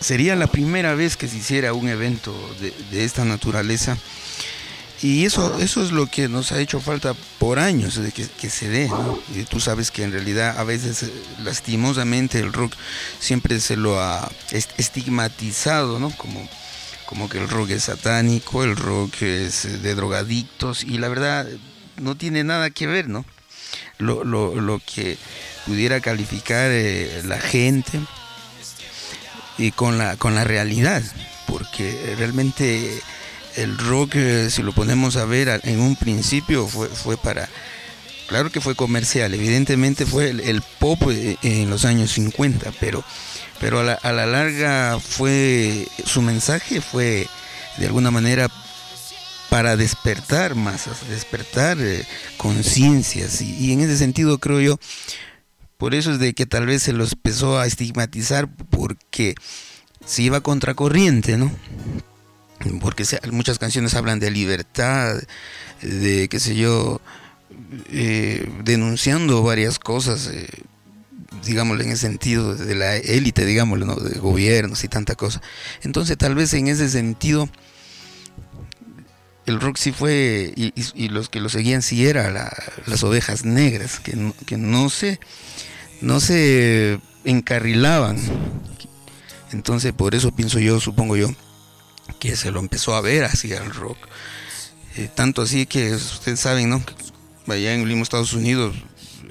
[0.00, 2.34] sería la primera vez que se hiciera un evento
[2.90, 3.98] de, esta naturaleza.
[5.02, 8.68] Y eso, eso es lo que nos ha hecho falta por años, de que, se
[8.68, 8.90] dé.
[9.34, 12.72] Y tú sabes que en realidad a veces eh, lastimosamente el rock
[13.18, 16.10] siempre se lo ha estigmatizado, ¿no?
[16.16, 16.48] Como,
[17.06, 21.46] como que el rock es satánico, el rock es de drogadictos, y la verdad
[21.96, 23.24] no tiene nada que ver, ¿no?
[23.98, 25.18] Lo, lo, lo que
[25.66, 28.00] pudiera calificar eh, la gente
[29.58, 31.02] y con la, con la realidad,
[31.46, 33.00] porque realmente
[33.56, 37.48] el rock, eh, si lo ponemos a ver, en un principio fue, fue para,
[38.28, 43.04] claro que fue comercial, evidentemente fue el, pop eh, en los años 50, pero,
[43.60, 47.26] pero a, la, a la larga fue, su mensaje fue
[47.78, 48.48] de alguna manera
[49.50, 52.04] para despertar masas, despertar eh,
[52.36, 53.40] conciencias.
[53.40, 54.78] Y, y, en ese sentido creo yo
[55.78, 59.34] por eso es de que tal vez se los empezó a estigmatizar porque
[60.06, 61.52] se iba contracorriente, ¿no?
[62.80, 65.20] Porque muchas canciones hablan de libertad,
[65.82, 67.00] de qué sé yo,
[67.90, 70.48] eh, denunciando varias cosas, eh,
[71.44, 73.96] digámoslo en ese sentido, de la élite, digámoslo, ¿no?
[73.96, 75.42] de gobiernos y tanta cosa.
[75.82, 77.48] Entonces tal vez en ese sentido
[79.46, 82.34] el rock sí fue, y, los que lo seguían sí eran
[82.86, 85.20] las ovejas negras, que que no sé
[86.00, 88.18] no se encarrilaban.
[89.52, 91.28] Entonces por eso pienso yo, supongo yo,
[92.18, 93.98] que se lo empezó a ver así al rock.
[94.96, 96.82] Eh, tanto así que ustedes saben, ¿no?
[97.48, 98.74] Allá en el Estados Unidos,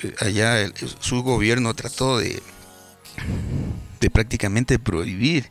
[0.04, 2.42] eh, allá su gobierno trató de,
[4.00, 5.50] de prácticamente prohibir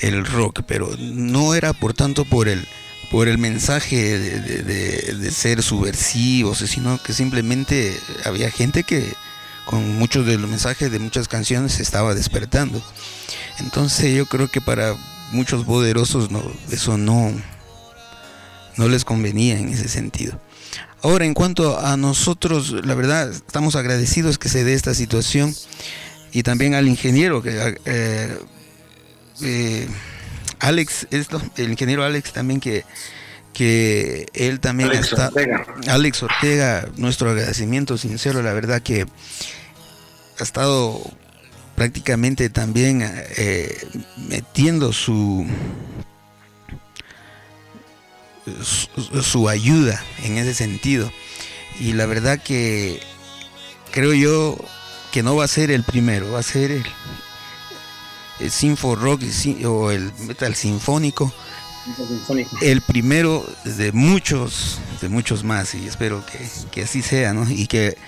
[0.00, 2.66] el rock, pero no era por tanto por el
[3.10, 4.62] por el mensaje de,
[5.14, 9.14] de ser subversivos, sino que simplemente había gente que
[9.64, 12.82] con muchos de los mensajes de muchas canciones se estaba despertando.
[13.58, 14.96] Entonces yo creo que para
[15.34, 17.32] muchos poderosos no, eso no,
[18.76, 20.40] no les convenía en ese sentido.
[21.02, 25.54] Ahora, en cuanto a nosotros, la verdad, estamos agradecidos que se dé esta situación
[26.32, 28.38] y también al ingeniero, que eh,
[29.42, 29.88] eh,
[30.60, 32.84] Alex, esto, el ingeniero Alex también que,
[33.52, 35.30] que él también está,
[35.88, 39.04] Alex Ortega, nuestro agradecimiento sincero, la verdad que
[40.40, 41.02] ha estado
[41.74, 43.02] prácticamente también
[43.36, 45.46] eh, metiendo su,
[49.22, 51.10] su, ayuda en ese sentido.
[51.80, 53.00] Y la verdad que
[53.90, 54.56] creo yo
[55.12, 56.84] que no va a ser el primero, va a ser el,
[58.40, 59.22] el Sinfo Rock
[59.64, 61.32] o el Metal Sinfónico.
[62.62, 67.50] El primero de muchos, de muchos más, y espero que, que así sea, ¿no?
[67.50, 67.98] Y que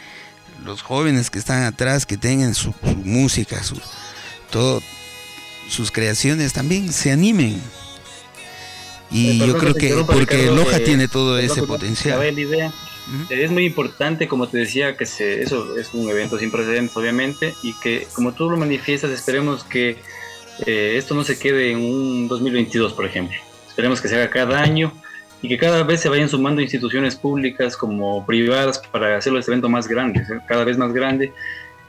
[0.64, 3.80] los jóvenes que están atrás, que tengan su, música, su,
[4.50, 4.82] todo,
[5.68, 7.60] sus creaciones también se animen.
[9.10, 12.20] Y yo creo que, porque Loja tiene todo ese potencial.
[13.30, 17.54] Es muy importante, como te decía, que se, eso es un evento sin precedentes, obviamente,
[17.62, 20.02] y que como tú lo manifiestas, esperemos que
[20.66, 23.36] eh, esto no se quede en un 2022, por ejemplo.
[23.68, 24.92] Esperemos que se haga cada año
[25.42, 29.68] y que cada vez se vayan sumando instituciones públicas como privadas para hacerlo este evento
[29.68, 31.32] más grande, cada vez más grande.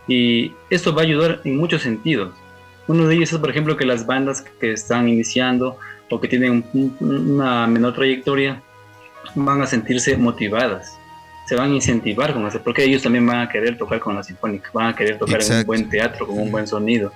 [0.08, 2.34] Y esto va a ayudar en muchos sentidos.
[2.88, 5.78] Uno de ellos es, por ejemplo, que las bandas que están iniciando
[6.10, 6.64] o que tienen
[7.00, 8.62] una menor trayectoria
[9.36, 10.98] van a sentirse motivadas,
[11.48, 14.24] se van a incentivar con eso, porque ellos también van a querer tocar con la
[14.24, 17.12] sinfónica, van a querer tocar en un buen teatro, con un buen sonido.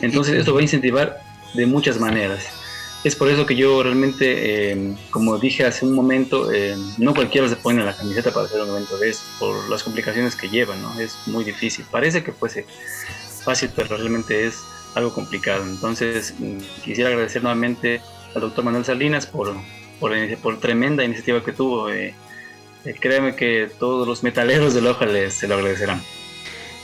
[0.00, 1.18] Entonces, esto va a incentivar
[1.54, 2.59] de muchas maneras.
[3.02, 7.48] Es por eso que yo realmente, eh, como dije hace un momento, eh, no cualquiera
[7.48, 10.76] se pone la camiseta para hacer un evento de eso, por las complicaciones que lleva,
[10.76, 10.98] ¿no?
[11.00, 11.86] Es muy difícil.
[11.90, 12.66] Parece que fuese
[13.42, 14.58] fácil, pero realmente es
[14.94, 15.64] algo complicado.
[15.64, 18.02] Entonces, mm, quisiera agradecer nuevamente
[18.34, 19.54] al doctor Manuel Salinas por,
[19.98, 21.90] por, por tremenda iniciativa que tuvo.
[21.90, 22.14] Eh,
[23.00, 26.02] créeme que todos los metaleros de Loja les, se lo agradecerán.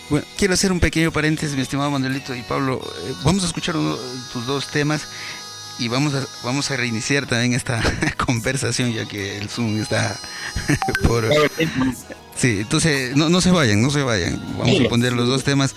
[0.08, 2.80] Bueno, quiero hacer un pequeño paréntesis, mi estimado Manuelito y Pablo.
[3.24, 3.74] vamos a escuchar
[4.32, 5.08] tus dos temas
[5.78, 7.82] y vamos a, vamos a reiniciar también esta
[8.26, 10.18] conversación ya que el Zoom está
[11.06, 11.28] por...
[12.36, 14.40] Sí, entonces no, no se vayan, no se vayan.
[14.58, 15.74] Vamos a poner los dos temas,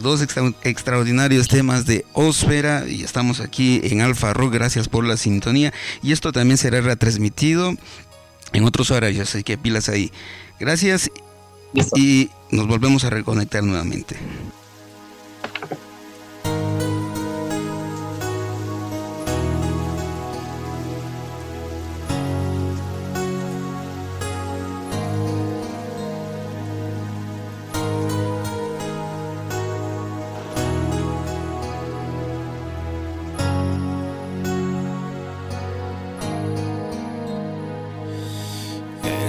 [0.00, 0.20] dos
[0.62, 5.72] extraordinarios temas de Ósfera y estamos aquí en Alfa Rock, gracias por la sintonía.
[6.02, 7.74] Y esto también será retransmitido
[8.52, 10.12] en otros horarios, así que pilas ahí.
[10.58, 11.10] Gracias
[11.96, 14.16] y nos volvemos a reconectar nuevamente.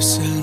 [0.01, 0.40] es el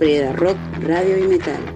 [0.00, 1.69] de Rock, Radio y Metal.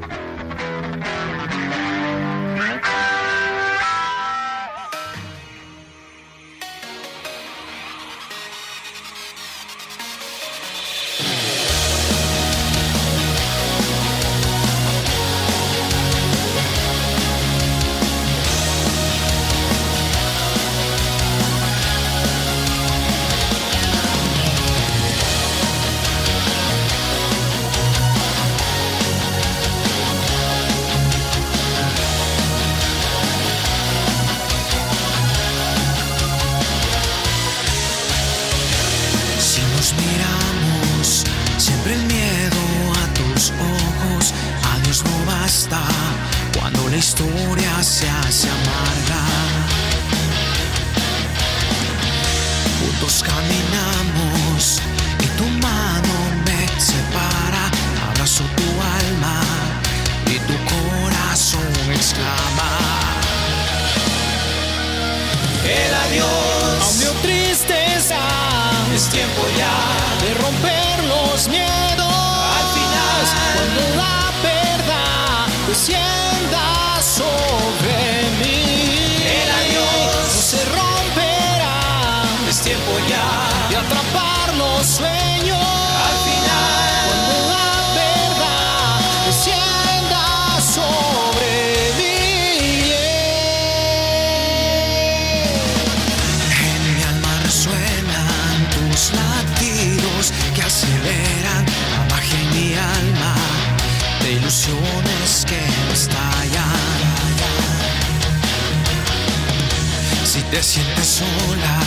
[110.54, 111.80] Te sientes sola,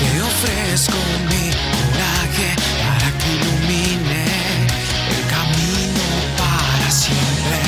[0.00, 0.96] te ofrezco
[1.28, 4.24] mi coraje para que ilumine
[5.14, 6.04] el camino
[6.38, 7.58] para siempre.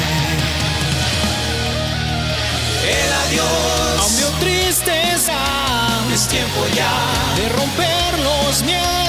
[2.88, 5.38] El adiós, aunque tristeza,
[6.14, 6.94] es tiempo ya
[7.36, 9.03] de romper los miedos.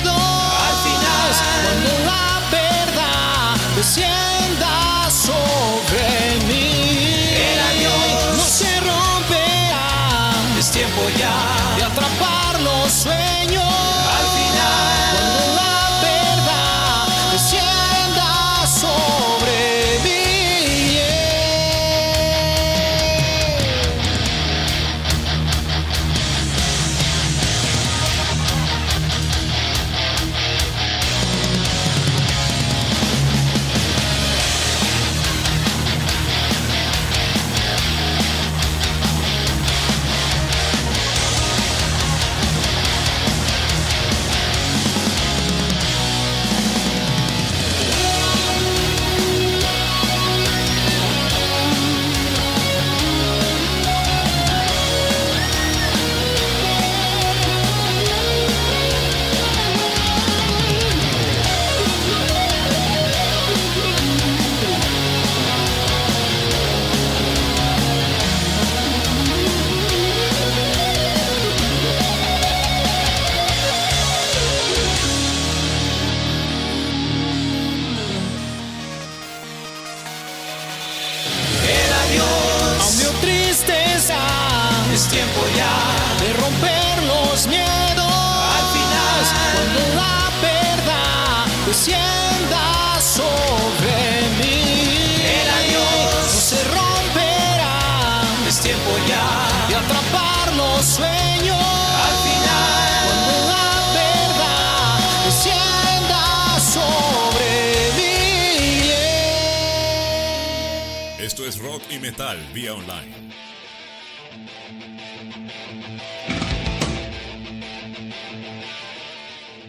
[112.66, 113.32] Vía online.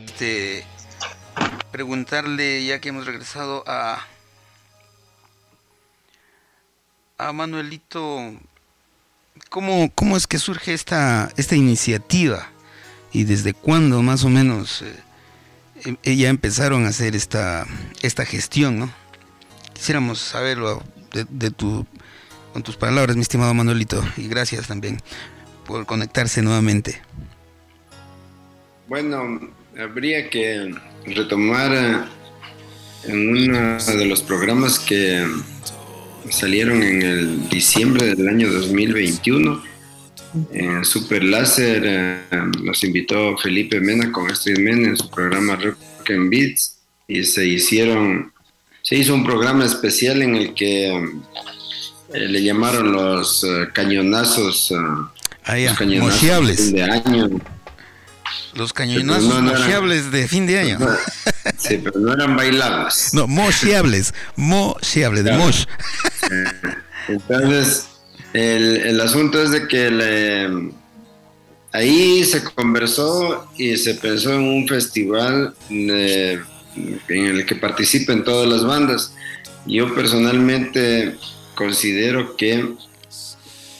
[0.06, 0.64] Este,
[1.70, 4.02] preguntarle, ya que hemos regresado a,
[7.18, 8.34] a Manuelito,
[9.50, 12.48] ¿cómo, ¿cómo es que surge esta, esta iniciativa?
[13.12, 17.66] ¿Y desde cuándo más o menos eh, eh, ya empezaron a hacer esta,
[18.00, 18.78] esta gestión?
[18.78, 18.90] ¿no?
[19.74, 20.82] Quisiéramos saberlo
[21.12, 21.86] de tu,
[22.56, 24.98] con tus palabras, mi estimado Manuelito, y gracias también
[25.66, 27.02] por conectarse nuevamente.
[28.88, 35.26] Bueno, habría que retomar eh, en uno de los programas que
[36.30, 39.62] salieron en el diciembre del año 2021.
[40.54, 42.20] En Super Láser eh,
[42.62, 45.76] nos invitó Felipe Mena con Astrid Mena en su programa Rock
[46.08, 48.32] and Beats y se hicieron,
[48.80, 51.20] se hizo un programa especial en el que
[52.16, 54.76] eh, le llamaron los eh, cañonazos, eh,
[55.44, 57.40] Ah, ya, los cañonazos de fin de año.
[58.54, 60.78] Los cañonazos no, no eran- de fin de año.
[61.58, 63.10] Sí, pero no eran bailables.
[63.14, 64.12] No, mocheables.
[64.34, 65.44] Mocheables, de Claro.
[65.44, 65.64] mosh.
[67.08, 67.86] Entonces,
[68.32, 70.72] el, el asunto es de que le-
[71.72, 76.40] ahí se conversó y se pensó en un festival eh,
[77.08, 79.12] en el que participen todas las bandas.
[79.66, 81.16] Yo personalmente
[81.56, 82.76] considero que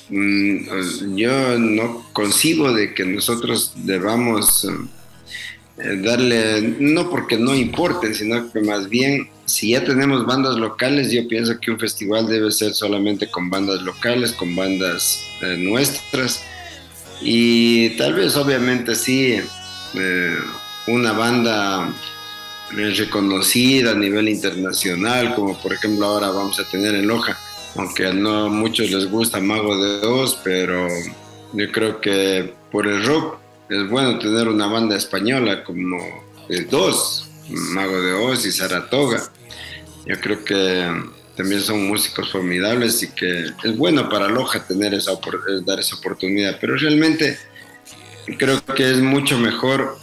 [0.09, 4.67] mm, yo no concibo de que nosotros debamos
[5.79, 11.13] eh, darle, no porque no importen, sino que más bien si ya tenemos bandas locales,
[11.13, 16.43] yo pienso que un festival debe ser solamente con bandas locales, con bandas eh, nuestras.
[17.21, 19.39] Y tal vez, obviamente, sí,
[19.95, 20.37] eh,
[20.89, 21.95] una banda
[22.71, 27.39] reconocida a nivel internacional, como por ejemplo ahora vamos a tener en Loja,
[27.77, 30.89] aunque no muchos les gusta Mago de Oz, pero
[31.53, 35.99] yo creo que por el rock es bueno tener una banda española como
[36.71, 39.23] dos, Mago de Oz y Saratoga.
[40.07, 40.89] Yo creo que
[41.37, 45.13] también son músicos formidables y que es bueno para Loja tener esa,
[45.65, 47.39] dar esa oportunidad, pero realmente
[48.39, 49.99] creo que es mucho mejor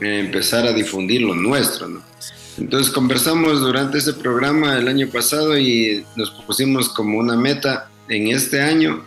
[0.00, 2.13] empezar a difundir lo nuestro, ¿no?
[2.58, 8.28] Entonces conversamos durante ese programa el año pasado y nos pusimos como una meta en
[8.28, 9.04] este año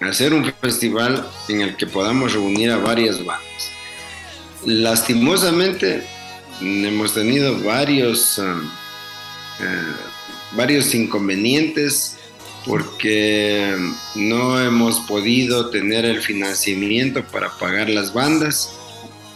[0.00, 3.70] hacer un festival en el que podamos reunir a varias bandas.
[4.66, 6.06] Lastimosamente
[6.60, 8.66] hemos tenido varios, um,
[9.60, 9.94] eh,
[10.52, 12.16] varios inconvenientes
[12.66, 13.74] porque
[14.14, 18.79] no hemos podido tener el financiamiento para pagar las bandas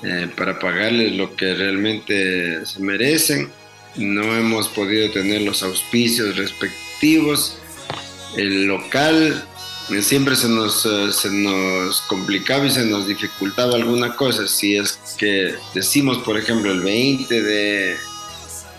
[0.06, 3.50] eh, para pagarles lo que realmente se merecen.
[3.96, 7.56] No hemos podido tener los auspicios respectivos.
[8.36, 9.42] El local
[9.90, 14.46] eh, siempre se nos, eh, se nos complicaba y se nos dificultaba alguna cosa.
[14.46, 17.96] Si es que decimos, por ejemplo, el 20 de,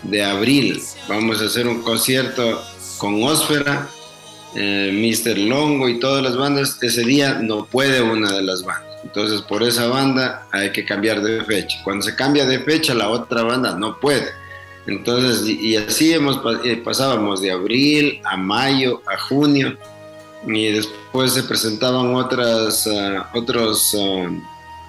[0.04, 2.62] de abril vamos a hacer un concierto
[2.98, 3.88] con Ósfera,
[4.54, 5.36] Mr.
[5.38, 8.85] Longo y todas las bandas, ese día no puede una de las bandas.
[9.06, 11.78] Entonces, por esa banda hay que cambiar de fecha.
[11.84, 14.32] Cuando se cambia de fecha, la otra banda no puede.
[14.88, 19.76] Entonces, y así hemos, eh, pasábamos de abril a mayo, a junio,
[20.44, 24.28] y después se presentaban otras, ah, otros, ah,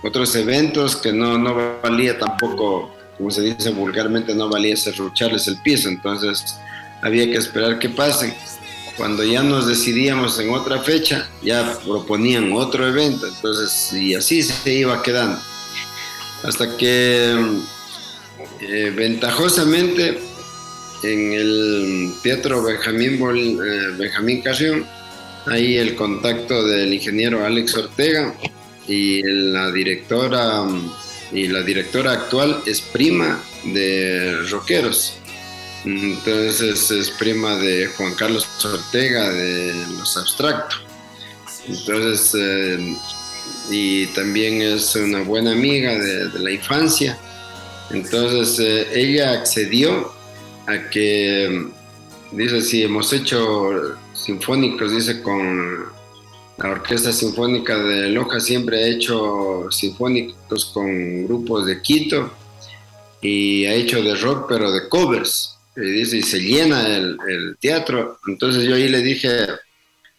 [0.03, 5.61] otros eventos que no, no valía tampoco, como se dice vulgarmente, no valía serrucharles el
[5.61, 5.89] piso.
[5.89, 6.57] Entonces,
[7.03, 8.33] había que esperar que pasen.
[8.97, 14.73] Cuando ya nos decidíamos en otra fecha, ya proponían otro evento, entonces, y así se
[14.73, 15.39] iba quedando.
[16.43, 17.35] Hasta que
[18.59, 20.19] eh, ventajosamente
[21.03, 24.85] en el Teatro Benjamín, eh, Benjamín Carrión,
[25.45, 28.33] ahí el contacto del ingeniero Alex Ortega
[28.87, 30.65] y la directora
[31.31, 35.19] y la directora actual es prima de Roqueros.
[35.87, 40.81] Entonces es prima de Juan Carlos Ortega de Los Abstractos.
[41.65, 42.97] Entonces, eh,
[43.69, 47.17] y también es una buena amiga de, la infancia.
[47.89, 50.11] Entonces eh, ella accedió
[50.65, 51.67] a que,
[52.33, 55.85] dice, si hemos hecho sinfónicos, dice, con
[56.57, 62.29] la Orquesta Sinfónica de Loja siempre ha hecho sinfónicos con grupos de Quito
[63.21, 68.19] y ha hecho de rock, pero de covers y dice, y se llena el, teatro.
[68.27, 69.29] Entonces yo ahí le dije,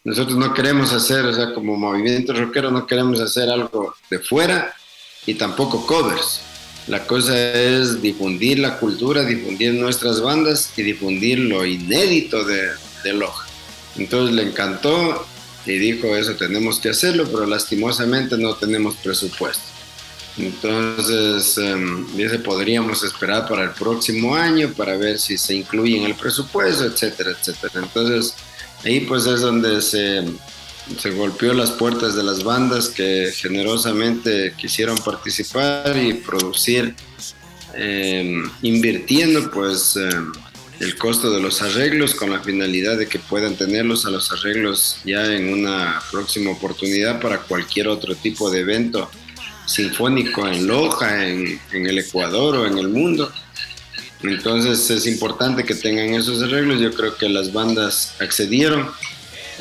[0.04, 4.72] nosotros no queremos hacer, o sea, como movimiento rockero, no queremos hacer algo de fuera
[5.26, 6.42] y tampoco covers.
[6.86, 12.68] La cosa es difundir la cultura, difundir nuestras bandas y difundir lo inédito de,
[13.02, 13.46] de Loja.
[13.96, 15.26] Entonces le encantó
[15.66, 19.77] y dijo, eso tenemos que hacerlo, pero lastimosamente no tenemos presupuesto.
[20.38, 26.04] Entonces, em, dice, podríamos esperar para el próximo año para ver si se incluye en
[26.04, 27.84] el presupuesto, etcétera, etcétera.
[27.84, 28.34] Entonces,
[28.84, 30.24] ahí pues es donde se,
[30.96, 36.94] se golpeó las puertas de las bandas que generosamente quisieron participar y producir,
[37.74, 40.32] em, invirtiendo pues em,
[40.78, 44.98] el costo de los arreglos con la finalidad de que puedan tenerlos a los arreglos
[45.04, 49.10] ya en una próxima oportunidad para cualquier otro tipo de evento
[49.68, 53.30] sinfónico en Loja, en, el Ecuador o en el mundo.
[54.22, 56.80] Entonces es importante que tengan esos arreglos.
[56.80, 58.90] Yo creo que las bandas accedieron.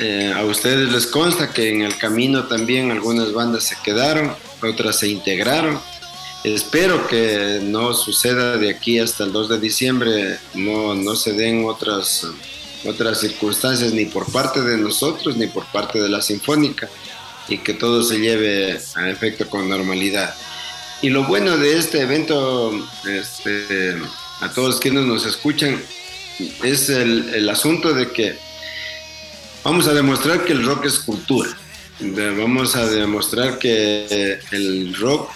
[0.00, 4.32] Eh, a ustedes les consta que en el camino también algunas bandas se quedaron,
[4.62, 5.78] otras se integraron.
[6.44, 11.64] Espero que no suceda de aquí hasta el 2 de diciembre, no, no se den
[11.66, 12.26] otras,
[12.84, 16.88] otras circunstancias ni por parte de nosotros ni por parte de la Sinfónica
[17.48, 20.34] y que todo se lleve a efecto con normalidad.
[21.00, 22.72] Y lo bueno de este evento,
[23.06, 23.96] este,
[24.40, 25.80] a todos quienes nos escuchan,
[26.62, 28.36] es el, el, asunto de que
[29.64, 31.50] vamos a demostrar que el rock es cultura.
[32.00, 35.30] Vamos a demostrar que el rock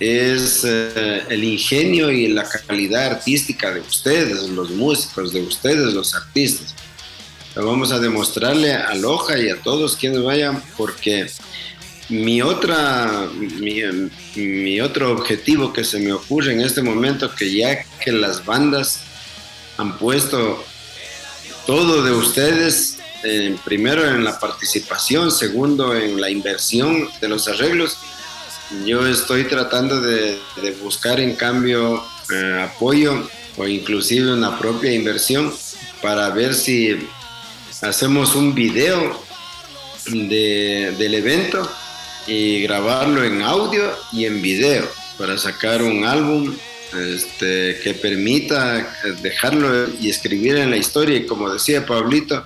[0.00, 6.14] es eh, el ingenio y la calidad artística de ustedes, los músicos, de ustedes, los
[6.14, 6.74] artistas.
[7.54, 11.26] Vamos a demostrarle a Loja y a todos quienes vayan, porque
[12.10, 13.28] mi otra,
[13.60, 19.00] mi, otro objetivo que se me ocurre en este momento, que ya que las bandas
[19.78, 20.62] han puesto
[21.66, 22.98] todo de ustedes,
[23.64, 27.96] primero en la participación, segundo en la inversión de los arreglos,
[28.84, 30.38] yo estoy tratando de,
[30.82, 35.52] buscar en cambio eh, apoyo o inclusive una propia inversión
[36.02, 36.96] para ver si
[37.82, 39.22] hacemos un video
[40.06, 41.68] del evento
[42.26, 46.54] y grabarlo en audio y en video para sacar un álbum
[46.92, 51.16] este, que permita dejarlo y escribir en la historia.
[51.16, 52.44] Y como decía Pablito,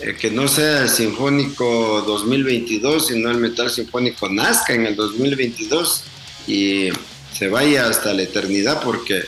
[0.00, 6.04] eh, que no sea el Sinfónico 2022, sino el Metal Sinfónico nazca en el 2022
[6.46, 6.88] y
[7.32, 9.22] se vaya hasta la eternidad porque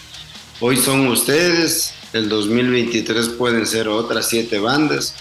[0.61, 5.15] hoy son ustedes, el 2023 pueden ser otras siete bandas,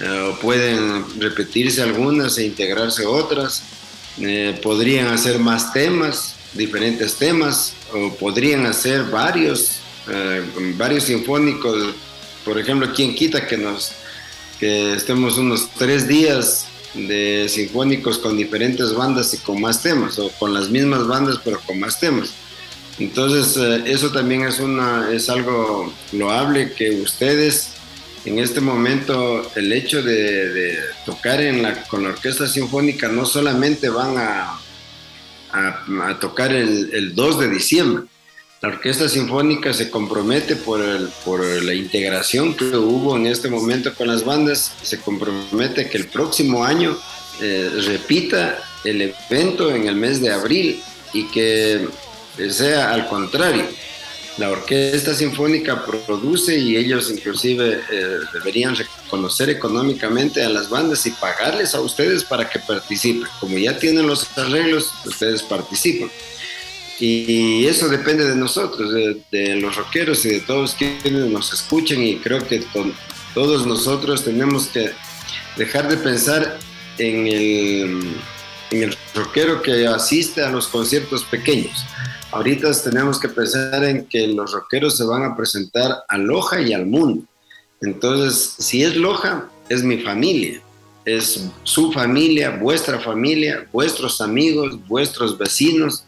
[0.00, 3.62] eh, pueden repetirse algunas e integrarse otras,
[4.20, 9.80] eh, podrían hacer más temas, diferentes temas, o podrían hacer varios,
[10.76, 11.94] varios sinfónicos,
[12.44, 13.92] por ejemplo, ¿quién quita que nos
[14.58, 20.30] que estemos unos tres días de sinfónicos con diferentes bandas y con más temas, o
[20.38, 22.30] con las mismas bandas pero con más temas.
[22.98, 27.70] Entonces, eh, eso también es, una, es algo loable que ustedes,
[28.28, 34.16] en este momento, el hecho de, tocar la, con la orquesta sinfónica no solamente van
[34.16, 34.60] a,
[36.20, 38.04] tocar el, el 2 de diciembre,
[38.60, 44.24] la Orquesta Sinfónica se compromete por la integración que hubo en este momento con las
[44.24, 46.98] bandas, se compromete que el próximo año
[47.40, 51.88] eh, repita el evento en el mes de abril y que
[52.50, 53.64] sea al contrario.
[54.38, 61.10] La Orquesta Sinfónica produce y ellos inclusive eh, deberían reconocer económicamente a las bandas y
[61.10, 63.28] pagarles a ustedes para que participen.
[63.40, 66.08] Como ya tienen los arreglos, ustedes participan.
[67.00, 72.18] Y eso depende de nosotros, de, los rockeros y de todos quienes nos escuchen y
[72.18, 72.64] creo que
[73.34, 74.92] todos nosotros tenemos que
[75.56, 76.58] dejar de pensar
[76.98, 78.16] en el,
[78.70, 81.84] en el rockero que asiste a los conciertos pequeños.
[82.30, 86.74] Ahorita tenemos que pensar en que los rockeros se van a presentar a Loja y
[86.74, 87.24] al mundo.
[87.80, 90.60] Entonces, si es Loja, es mi familia,
[91.06, 96.04] es su familia, vuestra familia, vuestros amigos, vuestros vecinos,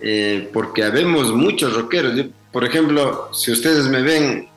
[0.00, 2.26] eh, porque habemos muchos rockeros.
[2.52, 4.48] por ejemplo, si ustedes me ven,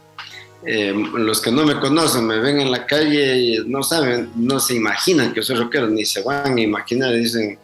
[0.65, 4.59] eh, los que no me conocen, me ven en la calle y no saben, no
[4.59, 7.57] se imaginan que soy rockero, ni se van a imaginar, dicen,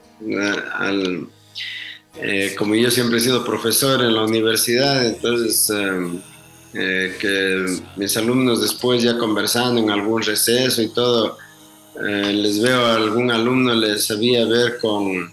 [2.21, 5.71] eh, como yo siempre he sido profesor en la universidad, entonces
[6.73, 7.65] que
[7.95, 11.37] mis alumnos después ya conversando en algún receso y todo,
[11.99, 15.31] les veo a algún alumno, les sabía ver con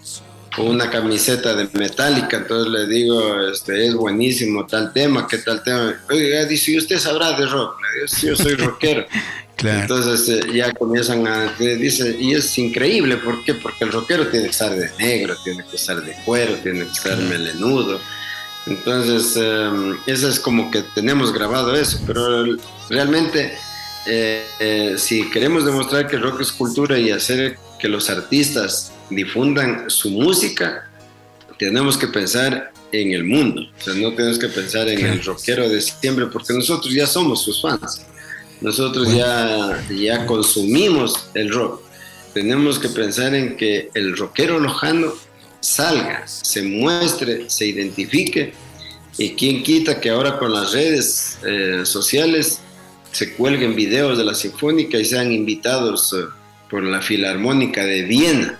[0.57, 6.01] una camiseta de metálica, entonces le digo, este, es buenísimo tal tema, qué tal tema.
[6.09, 7.75] Oiga, dice, ¿y usted sabrá de rock?
[7.81, 9.05] Le digo, sí, yo soy rockero.
[9.57, 13.53] Entonces eh, ya comienzan a, dice, y es increíble, ¿por qué?
[13.53, 16.91] Porque el rockero tiene que estar de negro, tiene que estar de cuero, tiene que
[16.91, 17.99] estar melenudo.
[18.67, 22.45] Entonces, em, eso es como que tenemos grabado eso, pero
[22.89, 23.53] realmente
[24.05, 28.91] eh, eh, si queremos demostrar que el rock es cultura y hacer que los artistas
[29.09, 30.89] difundan su música,
[31.57, 33.61] tenemos que pensar en el mundo.
[33.61, 37.43] O sea, no tenemos que pensar en el rockero de siempre, porque nosotros ya somos
[37.43, 38.05] sus fans.
[38.61, 41.81] Nosotros ya, ya consumimos el rock.
[42.33, 45.13] Tenemos que pensar en que el rockero lojano
[45.59, 48.53] salga, se muestre, se identifique.
[49.17, 52.59] Y quien quita que ahora con las redes eh, sociales
[53.11, 56.25] se cuelguen videos de la Sinfónica y sean invitados eh,
[56.69, 58.59] por la Filarmónica de Viena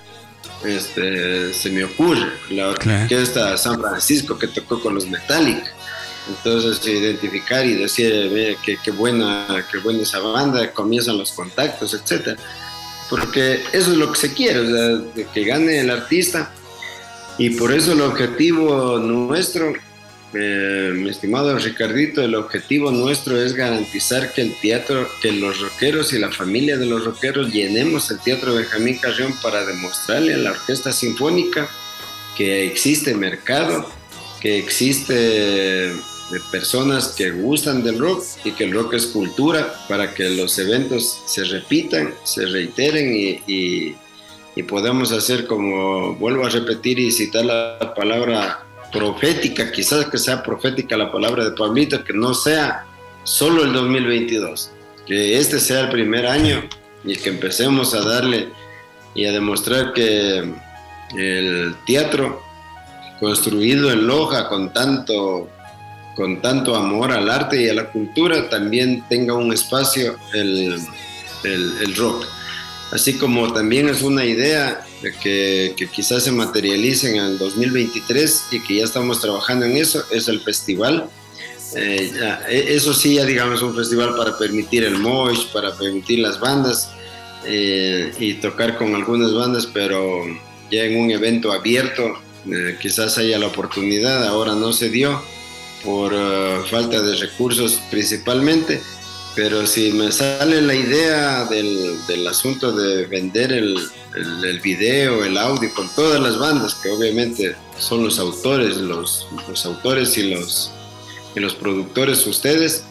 [0.63, 5.71] este, se me ocurre, la orquesta San Francisco que tocó con los Metallica.
[6.27, 12.37] Entonces, identificar y decir que, qué buena, qué buena esa banda, comienzan los contactos, etc.
[13.09, 14.65] Porque eso es lo que se quiere, o
[15.13, 16.51] sea, que gane el artista.
[17.37, 19.73] Y por eso el objetivo nuestro
[20.37, 26.11] eh, mi estimado Ricardito, el objetivo nuestro es garantizar que el teatro, que los rockeros
[26.11, 30.51] y la familia de los rockeros llenemos el Teatro Benjamín Carrión para demostrarle a la
[30.51, 31.69] Orquesta Sinfónica
[32.35, 33.89] que existe mercado,
[34.41, 35.93] que existe
[36.33, 40.57] eh, personas que gustan del rock y que el rock es cultura para que los
[40.57, 43.95] eventos se repitan, se reiteren y,
[44.55, 50.41] y podamos hacer como, vuelvo a repetir y citar la palabra profética, quizás que sea
[50.41, 52.85] profética la palabra de Pablito, que no sea
[53.23, 54.71] solo el 2022,
[55.05, 56.63] que este sea el primer año
[57.03, 58.49] y que empecemos a darle
[59.13, 60.53] y a demostrar que,
[61.15, 62.41] el teatro
[63.19, 65.47] construido en Loja con tanto,
[66.15, 70.79] con tanto amor al arte y a la cultura, también tenga un espacio el,
[71.43, 72.25] el, rock.
[72.91, 74.85] Así como también es una idea
[75.21, 80.03] que, que, quizás se materialice en el 2023 y que ya estamos trabajando en eso,
[80.11, 81.09] es el festival.
[81.75, 82.11] Eh,
[82.49, 86.89] e, eso sí, ya digamos, un festival para permitir el mosh, para permitir las bandas
[87.45, 90.23] eh, y tocar con algunas bandas, pero
[90.71, 92.13] ya en un evento abierto
[92.49, 95.21] eh, quizás haya la oportunidad, ahora no se dio
[95.85, 98.81] por eh, falta de recursos principalmente,
[99.35, 103.77] pero si me sale la idea del, del asunto de vender el,
[104.15, 109.65] el, video, el audio con todas las bandas, que obviamente son los autores, los, los
[109.65, 110.71] autores y los,
[111.35, 112.83] y los productores ustedes,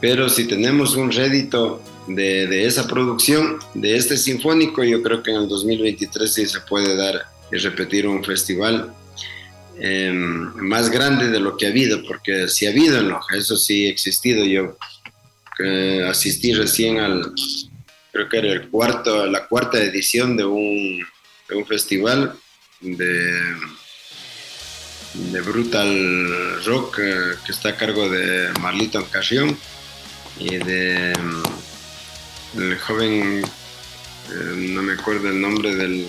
[0.00, 5.30] pero si tenemos un rédito de, de, esa producción, de este sinfónico, yo creo que
[5.30, 8.92] en el 2023 sí se puede dar y repetir un festival
[9.78, 13.56] em, más grande de lo que ha habido, porque si ha habido en Loja, eso
[13.56, 14.44] sí ha existido.
[14.44, 14.76] Yo
[16.08, 17.32] asistí recién al,
[18.14, 21.04] creo que era el cuarto, la cuarta edición de un,
[21.48, 22.34] de un festival
[22.80, 23.56] de,
[25.44, 29.56] Brutal Rock eh, que está a cargo de Marlito Carrión
[30.38, 31.12] y de
[32.56, 36.08] el joven, eh, no me acuerdo el nombre del,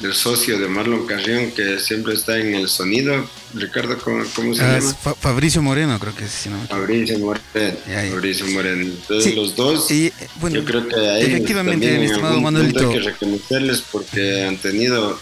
[0.00, 3.28] del socio de Marlon Carrión que siempre está en el sonido.
[3.54, 4.94] Ricardo, ¿cómo, se ah, llama?
[5.18, 6.30] Fabricio Moreno, creo que es.
[6.30, 7.76] Si Fabricio Moreno.
[8.10, 8.82] Fabricio Moreno.
[8.82, 12.90] Entonces, los dos, y, bueno, yo creo que ahí efectivamente, mi estimado Manuelito.
[12.90, 15.18] Hay que reconocerles porque han tenido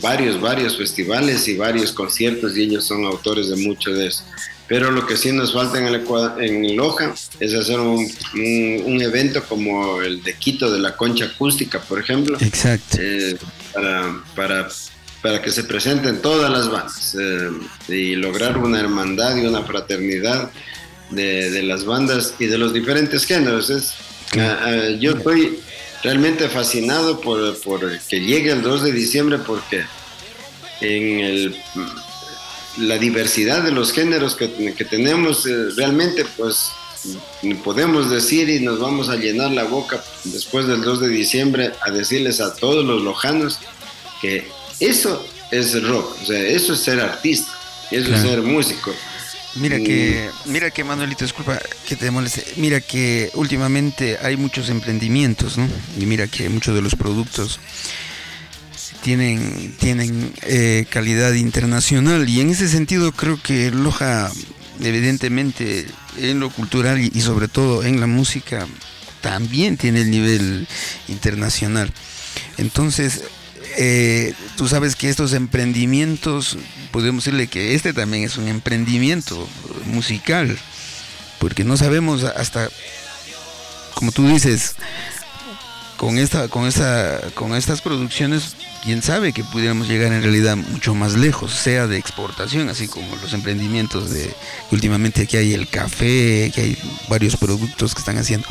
[0.00, 4.24] varios, varios festivales y varios conciertos y ellos son autores de mucho de eso.
[4.70, 6.04] Pero lo que sí nos falta en, el,
[6.38, 11.80] en Loja es hacer un, un, evento como el de Quito de la Concha Acústica,
[11.80, 12.38] por ejemplo.
[12.40, 12.98] Exacto.
[13.00, 13.36] Eh,
[13.74, 14.68] para, para,
[15.22, 17.50] para, que se presenten todas las bandas eh,
[17.88, 20.52] y lograr una hermandad y una fraternidad
[21.10, 23.70] de, de, las bandas y de los diferentes géneros.
[23.70, 23.94] Es,
[24.38, 25.58] ah, ah, yo estoy
[26.02, 29.84] realmente fascinado por, por que llegue el 2 de diciembre porque
[30.80, 31.56] en el
[32.78, 36.70] la diversidad de los géneros que, que tenemos, eh, realmente pues
[37.64, 41.90] podemos decir y nos vamos a llenar la boca después del 2 de diciembre a
[41.90, 43.58] decirles a todos los lojanos
[44.20, 44.46] que
[44.80, 47.50] eso es rock, o sea, eso es ser artista,
[47.90, 48.92] eso es ser músico.
[49.56, 55.58] Mira que, mira que Manuelito, disculpa que te moleste, mira que últimamente hay muchos emprendimientos,
[55.58, 55.68] ¿no?
[55.98, 57.58] Y mira que muchos de los productos
[59.02, 64.30] tienen, tienen eh, calidad internacional y en ese sentido creo que Loja
[64.80, 65.86] evidentemente
[66.16, 68.66] en lo cultural y, sobre todo en la música
[69.20, 70.66] también tiene el nivel
[71.08, 71.92] internacional.
[72.56, 73.22] Entonces,
[73.76, 76.56] eh, tú sabes que estos emprendimientos,
[76.90, 79.48] podemos decirle que este también es un emprendimiento
[79.86, 80.58] musical,
[81.38, 82.68] porque no sabemos hasta,
[83.94, 84.76] como tú dices,
[85.96, 90.94] con esta, con esta, con estas producciones, quién sabe que pudiéramos llegar en realidad mucho
[90.94, 94.34] más lejos, sea de exportación, así como los emprendimientos de
[94.70, 96.78] últimamente aquí hay el café, que hay
[97.08, 98.46] varios productos que están haciendo.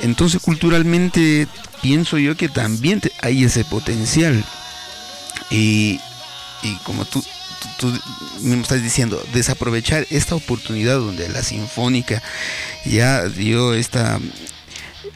[0.00, 1.46] Entonces, culturalmente
[1.82, 4.44] pienso yo que también hay ese potencial.
[5.50, 6.00] Y,
[6.62, 7.22] y como tú,
[7.78, 7.92] tú,
[8.40, 12.22] me estás diciendo, desaprovechar esta oportunidad donde la Sinfónica
[12.84, 14.18] ya dio esta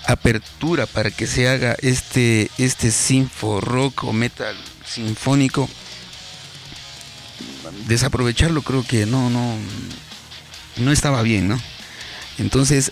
[0.08, 5.68] apertura para que se haga este, este sinfo rock o metal sinfónico,
[7.86, 9.54] desaprovecharlo creo que no, no,
[10.78, 11.60] no estaba bien, ¿no?
[12.38, 12.90] Entonces,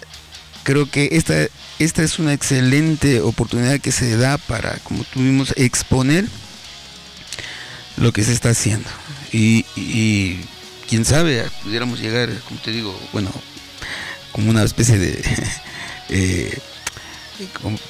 [0.62, 1.47] creo que esta,
[1.79, 6.27] esta es una excelente oportunidad que se da para, como tuvimos, exponer
[7.97, 8.91] lo que se está haciendo.
[9.33, 10.41] Y,
[10.87, 13.33] quién sabe, pudiéramos llegar, como te digo, bueno,
[14.33, 15.23] como una especie de
[16.11, 16.59] eh,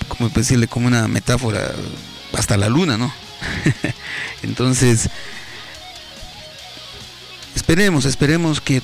[0.09, 1.73] como, decirle, como una metáfora
[2.33, 3.13] hasta la luna, ¿no?
[4.43, 5.09] Entonces,
[7.55, 8.83] esperemos, esperemos que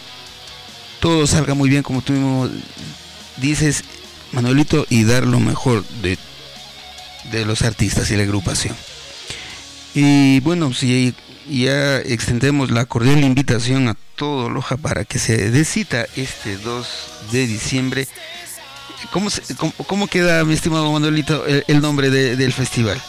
[1.00, 2.48] todo salga muy bien como tú mismo
[3.38, 3.84] dices,
[4.32, 6.18] Manuelito, y dar lo mejor de,
[7.30, 8.76] de los artistas y la agrupación.
[9.94, 11.14] Y bueno, si
[11.48, 16.88] ya extendemos la cordial invitación a todo Loja para que se decita este 2
[17.32, 18.08] de diciembre
[19.10, 19.28] ¿Cómo,
[19.86, 23.00] cómo, queda, mi estimado Manuelito, el, nombre del festival?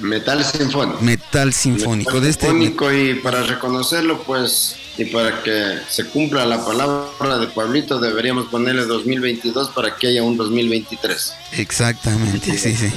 [0.00, 1.00] Metal Sinfónico.
[1.00, 2.20] Metal Sinfónico.
[2.20, 2.48] de este...
[2.48, 8.84] y para reconocerlo, pues, y para que se cumpla la palabra de Pablito, deberíamos ponerle
[8.84, 11.34] 2022 para que haya un 2023.
[11.52, 12.92] Exactamente, sí, sí.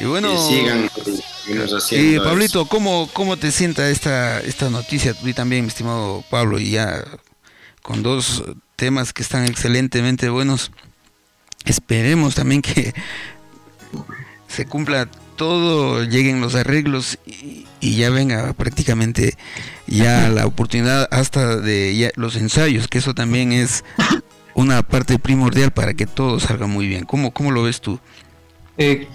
[0.00, 0.90] Y bueno, sigan
[1.76, 2.16] haciendo.
[2.16, 5.14] Y Pablito, ¿cómo, ¿cómo te sienta esta, esta noticia?
[5.14, 7.04] Tú también, mi estimado Pablo, y ya
[7.82, 8.42] con dos
[8.82, 10.72] temas que están excelentemente buenos.
[11.64, 12.92] Esperemos también que
[14.48, 15.06] se cumpla
[15.36, 19.36] todo, lleguen los arreglos y, ya venga prácticamente
[19.86, 23.84] ya la oportunidad hasta de los ensayos, que eso también es
[24.54, 27.04] una parte primordial para que todo salga muy bien.
[27.04, 28.00] ¿Cómo, cómo lo ves tú?
[28.78, 29.06] Eh,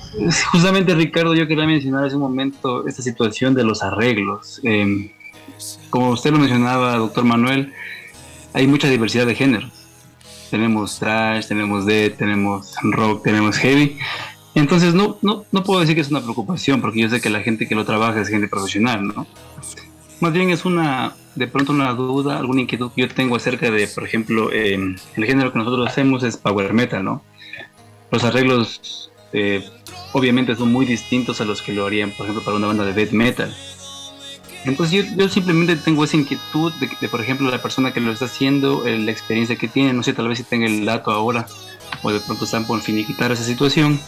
[0.53, 4.61] justamente Ricardo, yo quería mencionar hace un momento esta situación de los arreglos.
[4.63, 5.09] Em,
[5.89, 7.74] como usted lo mencionaba, doctor Manuel,
[8.58, 9.72] hay mucha diversidad de géneros.
[10.49, 13.99] Tenemos trash, tenemos death, tenemos rock, tenemos heavy.
[14.55, 17.41] Entonces no, no, no puedo decir que es una preocupación, porque yo sé que la
[17.41, 19.28] gente que lo trabaja es gente profesional, ¿no?
[20.22, 23.88] Más bien es una, de pronto una duda, alguna inquietud que yo tengo acerca de,
[23.88, 27.22] por ejemplo, em, el género que nosotros hacemos es power metal, ¿no?
[28.10, 29.64] Los arreglos eh,
[30.14, 32.93] obviamente son muy distintos a los que lo harían, por ejemplo, para una banda de
[32.93, 33.55] death metal.
[34.66, 38.86] Entonces yo, simplemente tengo esa inquietud de, por ejemplo, la persona que lo está haciendo,
[38.86, 41.45] eh, la experiencia que tiene, no sé, tal vez si tenga el dato ahora
[42.03, 43.99] o de pronto están por finiquitar esa situación.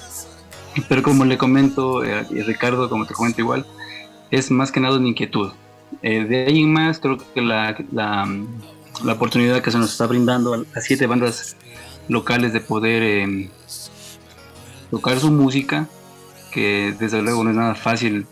[0.87, 3.65] Pero como le comento, eh, y Ricardo, como te comento igual,
[4.31, 5.51] es más que nada una inquietud.
[6.01, 8.27] de ahí en más, creo que la, la,
[9.03, 11.55] la, oportunidad que se nos está brindando a, siete bandas
[12.07, 13.49] locales de poder
[14.91, 15.87] tocar su música,
[16.51, 18.25] que desde luego no es nada fácil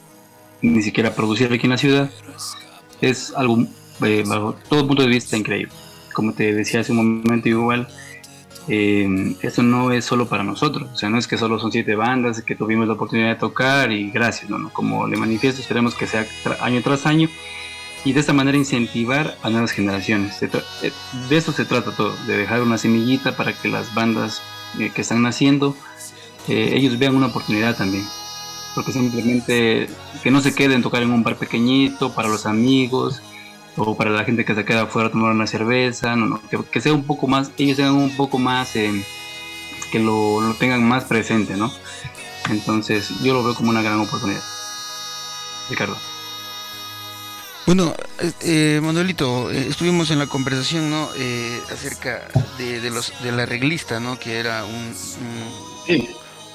[0.62, 2.10] ni siquiera producir aquí en la ciudad,
[3.02, 3.66] es algo
[4.04, 5.72] eh, bajo todo punto de vista increíble.
[6.14, 7.88] Como te decía hace un momento igual,
[8.68, 11.96] eh, esto no es solo para nosotros, o sea, no es que solo son siete
[11.96, 15.96] bandas que tuvimos la oportunidad de tocar y gracias, no, no como le manifiesto, esperemos
[15.96, 16.26] que sea
[16.60, 17.30] año tras año
[18.04, 20.42] y de esta manera incentivar a nuevas generaciones.
[20.42, 20.50] Eh,
[21.30, 24.42] de eso se trata todo, de dejar una semillita para que las bandas
[24.94, 25.76] que están naciendo
[26.50, 28.06] ellos vean una oportunidad también.
[28.78, 29.90] Porque simplemente
[30.22, 33.24] que no se queden tocar en un bar pequeñito para los amigos
[33.76, 36.80] o para la gente que se queda afuera a tomar una cerveza, no, no, que,
[36.80, 39.04] sea un poco más, ellos sean un poco más, eh,
[39.92, 41.74] que lo, tengan más presente, ¿no?
[42.52, 44.44] Entonces yo lo veo como una gran oportunidad.
[45.72, 45.98] Ricardo.
[47.66, 47.96] Bueno,
[48.42, 51.10] eh, Manuelito, eh, estuvimos en la conversación, ¿no?
[51.18, 52.28] Eh, acerca
[52.60, 54.20] de, de, los de la reglista, ¿no?
[54.20, 54.94] Que era un
[55.88, 56.10] Sí,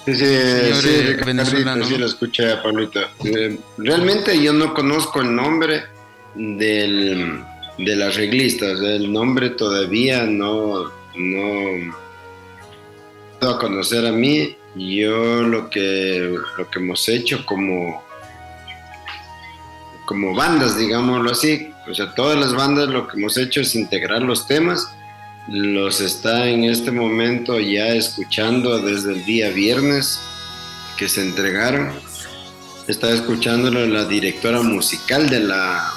[0.04, 3.00] sí, sí, lo escuché Pablito.
[3.24, 5.84] Eh, realmente yo no conozco el nombre
[6.34, 7.40] del,
[7.78, 11.94] de las reglistas, el nombre todavía no, no
[13.40, 14.56] a conocer a mí.
[14.74, 18.02] Yo lo que, lo que hemos hecho como,
[20.06, 24.22] como bandas, digámoslo así, o sea, todas las bandas lo que hemos hecho es integrar
[24.22, 24.88] los temas
[25.48, 30.20] los está en este momento ya escuchando desde el día viernes
[30.96, 31.92] que se entregaron.
[32.86, 35.92] Está escuchándolo la directora musical de la,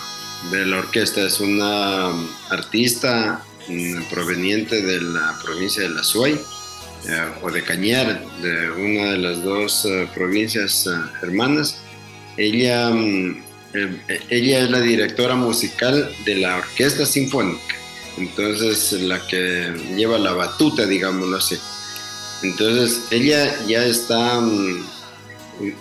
[0.52, 1.22] de la orquesta.
[1.22, 2.12] Es una
[2.50, 9.12] artista mm, proveniente de la provincia de La Suay eh, o de Cañar, de una
[9.12, 10.92] de las dos eh, provincias eh,
[11.22, 11.82] hermanas.
[12.38, 13.44] Ella, mm,
[14.30, 17.75] ella es la directora musical de la Orquesta Sinfónica
[18.18, 21.58] entonces la que lleva la batuta, digámoslo así.
[22.44, 24.86] Entonces ella ya está mm,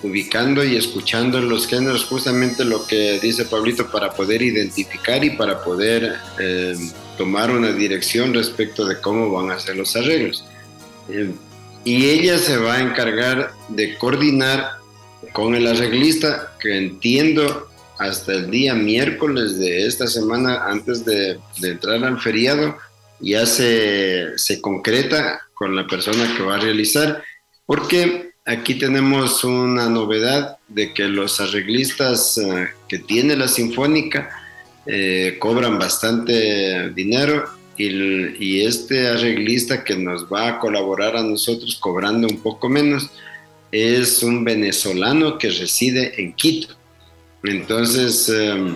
[0.03, 5.62] ubicando y escuchando los géneros, justamente lo que dice Pablito, para poder identificar y para
[5.62, 6.76] poder eh,
[7.16, 10.45] tomar una dirección respecto de cómo van a ser los arreglos.
[11.09, 11.30] Eh,
[11.85, 14.78] y ella se va a encargar de coordinar
[15.32, 17.68] con el arreglista, que entiendo
[17.99, 22.76] hasta el día miércoles de esta semana, antes de, entrar al feriado,
[23.20, 27.22] ya se, concreta con la persona que va a realizar,
[27.66, 34.30] porque aquí tenemos una novedad de que los arreglistas eh, que tiene la Sinfónica
[34.86, 42.28] eh, cobran bastante dinero y, este arreglista que nos va a colaborar a nosotros cobrando
[42.28, 43.11] un poco menos
[43.72, 46.74] es un venezolano que reside en Quito.
[47.45, 48.74] Entonces, em,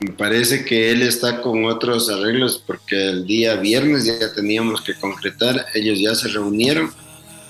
[0.00, 4.94] me parece que él está con otros arreglos porque el día viernes ya teníamos que
[4.94, 6.92] concretar, ellos ya se reunieron.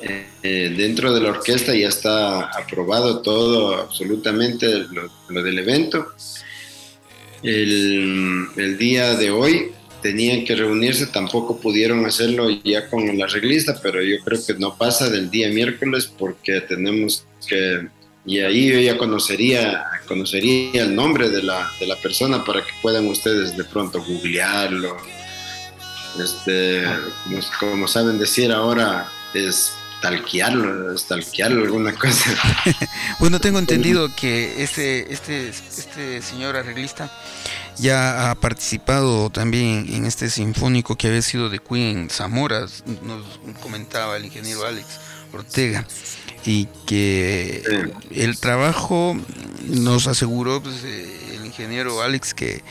[0.00, 4.86] Eh, eh, dentro de la orquesta ya está aprobado todo, absolutamente
[5.28, 6.06] lo, del evento.
[7.42, 13.78] El, el, día de hoy tenían que reunirse, tampoco pudieron hacerlo ya con el arreglista,
[13.82, 17.88] pero yo creo que no pasa del día miércoles porque tenemos que
[18.28, 22.72] y ahí yo ya conocería, conocería el nombre de la, de la persona para que
[22.82, 24.98] puedan ustedes de pronto googlearlo.
[26.22, 26.84] Este,
[27.58, 29.72] como, saben decir ahora, es
[30.02, 32.36] talquearlo, stalkearlo, alguna cosa.
[33.18, 37.10] bueno, tengo entendido que este, este, este señor arreglista
[37.78, 42.66] ya ha participado también en este sinfónico que había sido de Queen Zamora,
[43.02, 43.24] nos
[43.62, 44.86] comentaba el ingeniero Alex
[45.32, 45.86] Ortega,
[46.44, 47.62] y que
[48.10, 49.16] el trabajo
[49.66, 52.62] nos aseguró pues, eh, el ingeniero Alex que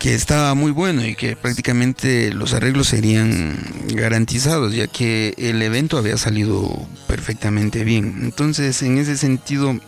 [0.00, 5.98] que estaba muy bueno y que prácticamente los arreglos serían garantizados, ya que el evento
[5.98, 8.20] había salido perfectamente bien.
[8.22, 9.78] Entonces, en ese sentido,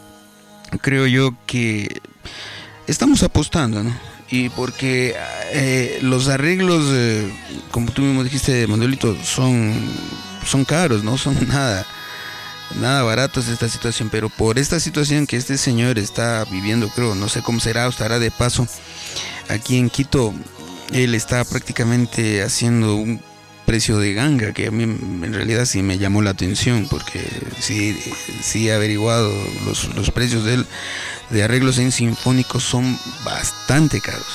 [0.82, 2.02] creo yo que
[2.86, 3.98] estamos apostando, ¿no?
[4.30, 5.14] Y porque
[5.52, 7.32] eh, los arreglos, eh,
[7.70, 9.72] como tú mismo dijiste, Manuelito, son,
[10.44, 11.86] son caros, no son nada,
[12.80, 17.28] nada baratos esta situación, pero por esta situación que este señor está viviendo, creo, no
[17.28, 18.66] sé cómo será o estará de paso
[19.48, 20.32] aquí en Quito,
[20.92, 23.20] él está prácticamente haciendo un
[23.66, 27.24] precio de ganga que a mí en realidad sí me llamó la atención porque
[27.60, 27.96] sí,
[28.42, 29.32] sí he averiguado
[29.64, 30.64] los, los precios de
[31.32, 34.26] de arreglos en sinfónicos son bastante caros.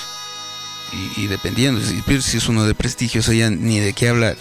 [1.18, 4.38] Y, dependiendo si, si, es uno de prestigio ya ni de qué hablar.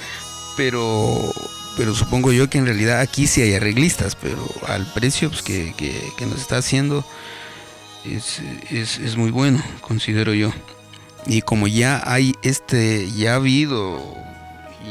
[0.56, 1.32] Pero
[1.76, 5.74] pero supongo yo que en realidad aquí sí hay arreglistas pero al precio pues, que,
[5.76, 7.04] que nos está haciendo
[8.14, 10.52] es, es, muy bueno, considero yo.
[11.26, 14.00] Y como ya hay este, ya ha habido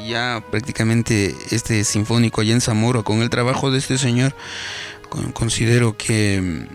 [0.07, 4.35] ya prácticamente este sinfónico allá en Zamora con el trabajo de este señor,
[5.33, 6.67] considero que mm,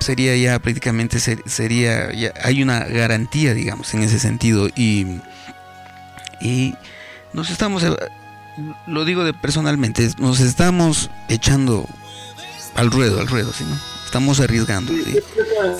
[0.00, 2.10] sería ya prácticamente sería
[2.42, 5.20] hay una garantía digamos en ese sentido y
[6.40, 6.74] y
[7.32, 7.84] nos estamos
[8.86, 11.86] lo digo de personalmente nos estamos echando
[12.74, 13.76] al ruedo al ruedo ¿sí, no?
[14.14, 14.92] estamos arriesgando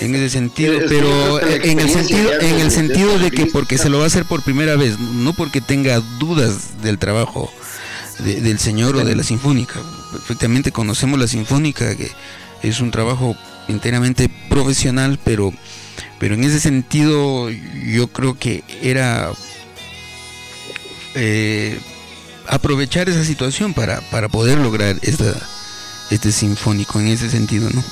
[0.01, 3.99] en ese sentido, pero en el sentido, en el sentido de que porque se lo
[3.99, 7.49] va a hacer por primera vez, no porque tenga dudas del trabajo
[8.19, 9.79] del señor o de la sinfónica.
[10.11, 12.11] Perfectamente conocemos la sinfónica, que
[12.61, 13.37] es un trabajo
[13.69, 15.53] enteramente profesional, pero,
[16.19, 19.31] pero en ese sentido yo creo que era
[21.13, 21.79] eh,
[22.47, 25.33] aprovechar esa situación para, para poder lograr esta,
[26.11, 27.83] este sinfónico en ese sentido, ¿no?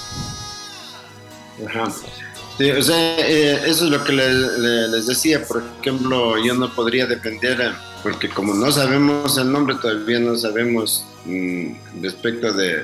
[1.67, 1.83] Ajá.
[1.83, 5.45] o sea, eh, eso es lo que les, decía.
[5.45, 11.05] Por ejemplo, yo no podría depender, porque como no sabemos el nombre, todavía no sabemos
[11.25, 12.83] mm, respecto de,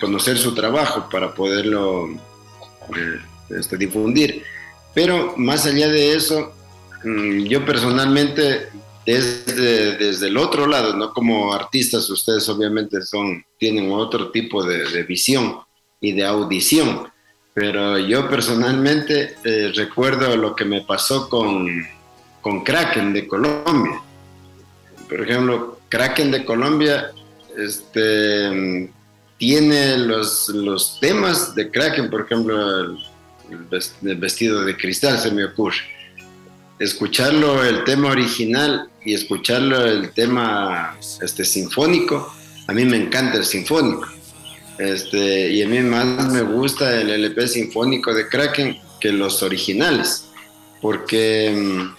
[0.00, 3.20] conocer su trabajo para poderlo eh,
[3.50, 4.44] este, difundir.
[4.94, 6.54] Pero más allá de eso,
[7.04, 8.68] mm, yo personalmente,
[9.04, 14.88] desde, desde el otro lado, no como artistas, ustedes obviamente son, tienen otro tipo de,
[14.90, 15.58] de visión
[16.00, 17.12] y de audición
[17.54, 21.86] pero yo personalmente eh, recuerdo lo que me pasó con,
[22.40, 24.00] con Kraken de Colombia.
[25.08, 27.12] Por ejemplo, Kraken de Colombia
[27.56, 28.90] este,
[29.36, 32.98] tiene los, los temas de Kraken, por ejemplo, el,
[34.16, 35.76] vestido de cristal se me ocurre.
[36.82, 42.34] Escucharlo el tema original y escucharlo el tema este, sinfónico,
[42.66, 44.08] a mí me encanta el sinfónico.
[44.78, 50.24] Este, y a mí más me gusta el LP sinfónico de Kraken que los originales,
[50.80, 51.94] porque, mm,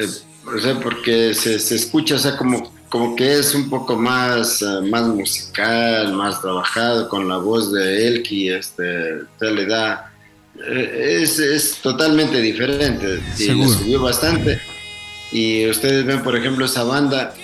[0.00, 4.80] eh, porque se, se, escucha, o sea, como, como que es un poco más, eh,
[4.90, 10.12] más musical, más trabajado con la voz de Elki, este, le da,
[10.68, 14.60] es, es, totalmente diferente y le subió bastante.
[15.32, 17.34] Y ustedes ven, por ejemplo, esa banda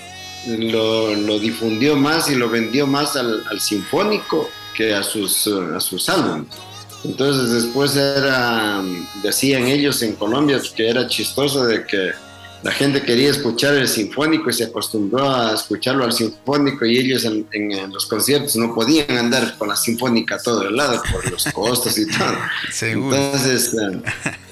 [0.46, 5.80] lo, lo difundió más y lo vendió más al, al sinfónico que a sus, a
[5.80, 6.46] sus álbumes.
[7.04, 8.82] Entonces después era,
[9.22, 12.12] decían ellos en Colombia que era chistoso de que
[12.62, 17.24] la gente quería escuchar el sinfónico y se acostumbró a escucharlo al sinfónico y ellos
[17.24, 21.44] en, los conciertos no podían andar con la sinfónica a todo el lado por los
[21.46, 22.36] costos y todo.
[22.82, 24.02] Entonces eh,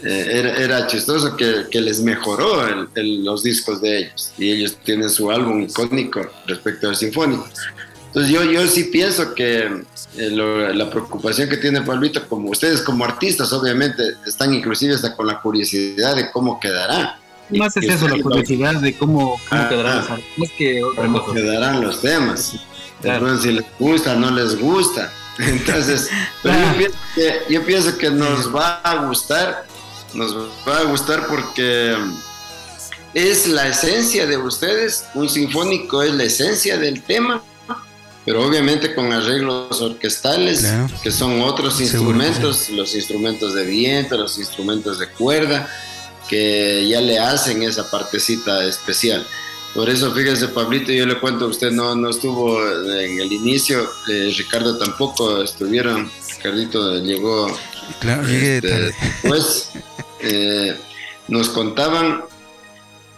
[0.02, 5.30] eh, era, chistoso que, que, les mejoró los discos de ellos y ellos tienen su
[5.30, 7.48] álbum icónico respecto al sinfónico.
[8.08, 9.70] Entonces yo, yo sí pienso que
[10.16, 15.28] eh, la preocupación que tiene Pablito, como ustedes como artistas, obviamente están inclusive hasta con
[15.28, 17.19] la curiosidad de cómo quedará.
[17.52, 20.04] Más es eso, la curiosidad de cómo, cómo quedarán,
[20.56, 22.54] que cómo quedarán los temas.
[23.02, 25.12] Entonces, si les gusta, no les gusta.
[25.38, 26.08] Entonces,
[26.42, 29.66] pero yo, pienso que, yo pienso que nos va a gustar,
[30.14, 30.36] nos
[30.68, 31.96] va a gustar porque
[33.14, 37.42] es la esencia de ustedes, un sinfónico es la esencia del tema
[38.24, 40.72] pero obviamente con arreglos orquestales,
[41.02, 45.68] que son otros instrumentos, los instrumentos de viento, los instrumentos de cuerda,
[46.30, 49.26] que ya le hacen esa partecita especial.
[49.74, 52.58] Por eso, fíjese, Pablito, yo le cuento, usted no, no estuvo
[52.98, 57.46] en el inicio, eh, Ricardo tampoco estuvieron, Ricardito llegó
[57.98, 58.94] Claro, este.
[59.22, 59.70] Pues
[60.20, 60.76] eh,
[61.28, 62.22] nos contaban,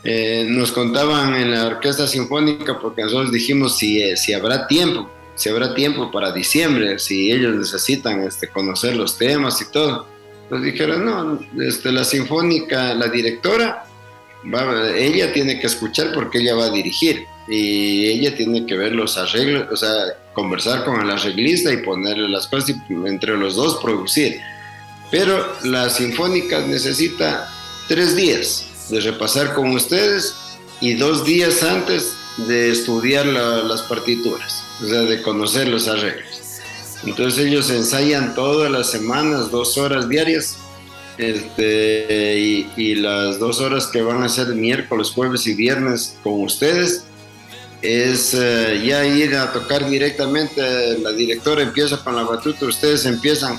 [0.04, 5.10] eh, nos contaban en la orquesta sinfónica porque nosotros dijimos si, eh, si habrá tiempo,
[5.34, 10.06] si habrá tiempo para diciembre, si ellos necesitan este, conocer los temas y todo.
[10.52, 13.84] Nos dijeron, no, este, la sinfónica, la directora,
[14.54, 18.92] va- ella tiene que escuchar porque ella va a dirigir y ella tiene que ver
[18.92, 19.90] los arreglos, o sea,
[20.34, 22.74] conversar con el arreglista y ponerle las cosas y
[23.08, 24.40] entre los dos producir.
[25.10, 27.48] Pero la sinfónica necesita
[27.88, 30.34] tres días de repasar con ustedes
[30.82, 36.41] y dos días antes de estudiar la- las partituras, o sea, de conocer los arreglos.
[37.04, 40.56] Entonces ellos ensayan todas las semanas, dos horas diarias,
[41.18, 46.42] este, y, y las dos horas que van a ser miércoles, jueves y viernes con
[46.42, 47.04] ustedes,
[47.82, 53.58] es eh, ya ir a tocar directamente, la directora empieza con la batuta, ustedes empiezan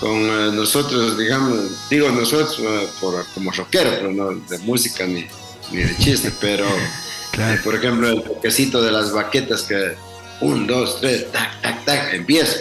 [0.00, 1.58] con eh, nosotros, digamos,
[1.90, 5.26] digo nosotros eh, por, como rockero, pero no de música ni,
[5.70, 6.64] ni de chiste, pero
[7.32, 7.54] Claro.
[7.54, 9.94] eh, por ejemplo el toquecito de las baquetas que
[10.40, 12.60] un, dos, tres, tac, tac, tac, empieza.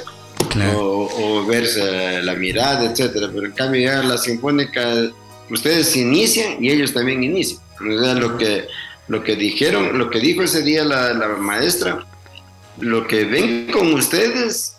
[0.49, 0.81] Claro.
[0.81, 3.29] O, o verse la mirada, etcétera.
[3.33, 5.11] Pero en cambio ya la sinfónica,
[5.49, 7.59] ustedes inician y ellos también inician.
[7.79, 8.65] O sea, lo que,
[9.07, 12.05] lo que dijeron, lo que dijo ese día la, la maestra,
[12.79, 14.73] lo que ven con ustedes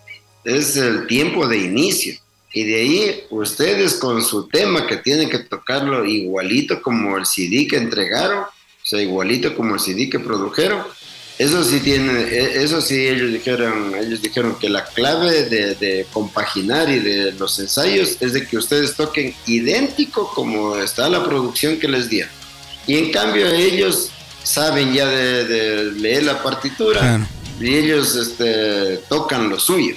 [0.45, 2.15] es el tiempo de inicio.
[2.53, 7.67] Y de ahí ustedes con su tema que tienen que tocarlo igualito como el CD
[7.69, 10.83] que entregaron, o sea, igualito como el CD que produjeron.
[11.39, 16.07] Eso sí tiene, e- eso sí ellos dijeron, ellos dijeron que la clave de, de
[16.13, 21.79] compaginar y de los ensayos es de que ustedes toquen idéntico como está la producción
[21.79, 22.31] que les dieron.
[22.89, 24.11] Y en cambio ellos
[24.43, 27.27] saben ya de, de leer la partitura Claro.
[27.61, 29.95] y ellos este, tocan lo suyo.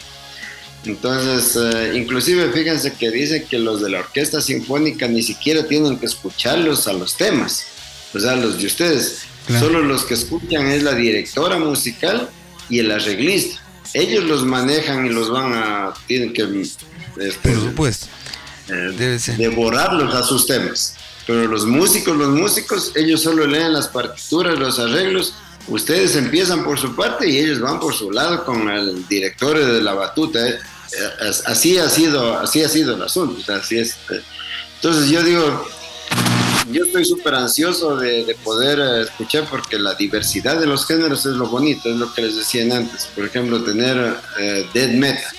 [0.85, 5.97] Entonces, eh, inclusive fíjense que dicen que los de la orquesta sinfónica ni siquiera tienen
[5.99, 7.65] que escucharlos a los temas,
[8.13, 9.21] o sea, los de ustedes.
[9.51, 9.65] Claro.
[9.67, 12.29] Solo los que escuchan es la directora musical
[12.69, 13.61] y el arreglista.
[13.93, 16.43] Ellos los manejan y los van a, tienen que
[17.19, 18.07] este, Por supuesto.
[18.69, 19.37] eh, Debe ser.
[19.37, 20.95] devorarlos a sus temas.
[21.27, 25.33] Pero los músicos, los músicos, ellos solo leen las partituras, los arreglos.
[25.67, 29.81] Ustedes empiezan por su parte y ellos van por su lado con el director de
[29.81, 30.47] la batuta.
[30.47, 30.55] ¿eh?
[30.93, 33.53] Eh, as- Así ha sido, así ha sido el asunto.
[33.53, 33.95] así es.
[34.75, 35.67] Entonces yo digo,
[36.69, 41.25] yo estoy súper ansioso de, de poder eh, escuchar porque la diversidad de los géneros
[41.25, 43.07] es lo bonito, es lo que les decían antes.
[43.15, 45.33] Por ejemplo, tener eh, death metal,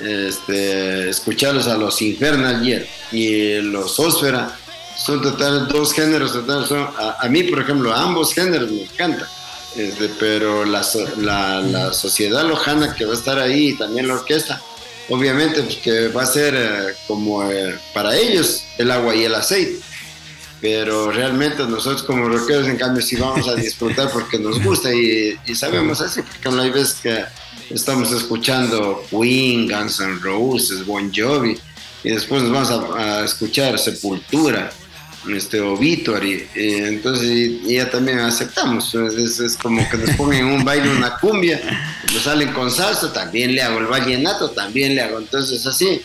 [0.00, 4.56] este, escucharlos a los Infernal Year y los Ósfera,
[4.96, 6.66] son total dos géneros total.
[6.98, 9.28] A, a mí, por ejemplo, ambos géneros me encantan.
[9.76, 10.82] Este, pero la,
[11.16, 14.60] la sociedad lojana que va a estar ahí y también la orquesta,
[15.08, 19.34] obviamente pues, que va a ser eh, como eh, para ellos el agua y el
[19.34, 19.80] aceite
[20.62, 25.36] pero realmente nosotros como rockeros en cambio sí vamos a disfrutar porque nos gusta y,
[25.44, 27.24] y sabemos así, porque no hay veces que
[27.74, 31.58] estamos escuchando Queen, Guns N' Roses, Bon Jovi
[32.04, 34.72] y después nos vamos a, a escuchar Sepultura,
[35.34, 40.46] este Obituary, y entonces y, y ya también aceptamos, es, es como que nos ponen
[40.46, 41.60] en un baile una cumbia,
[42.14, 46.00] nos salen con salsa, también le hago el vallenato, también le hago, entonces así.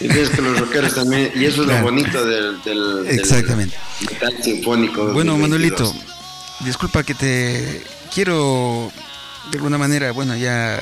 [0.00, 1.78] Entonces que los rockeros también, y eso es Claro.
[1.78, 3.76] lo bonito del, del, del- Exactamente.
[4.10, 5.12] metal sinfónico.
[5.12, 5.40] Bueno, 2022.
[5.94, 5.94] Manuelito,
[6.60, 7.82] disculpa que te
[8.14, 8.92] quiero
[9.50, 10.80] de alguna manera, bueno, ya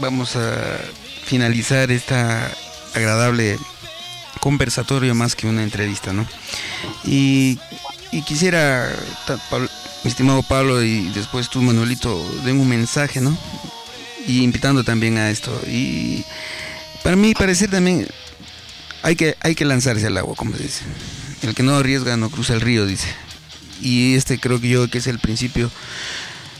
[0.00, 0.78] vamos a
[1.24, 2.50] finalizar esta
[2.94, 3.58] agradable
[4.40, 6.26] conversatorio más que una entrevista, ¿no?
[7.04, 7.58] Y,
[8.10, 8.90] y quisiera,
[9.50, 9.68] Pablo-
[10.04, 13.36] mi estimado Pablo y después tú, Manuelito, den un mensaje, ¿no?
[14.26, 15.58] Y invitando también a esto.
[15.66, 16.24] Y
[17.04, 18.06] para mí parecer también
[19.02, 20.84] hay que, hay que lanzarse al agua, como se dice.
[21.42, 23.08] El que no arriesga no cruza el río, dice.
[23.80, 25.70] Y este creo que yo que es el principio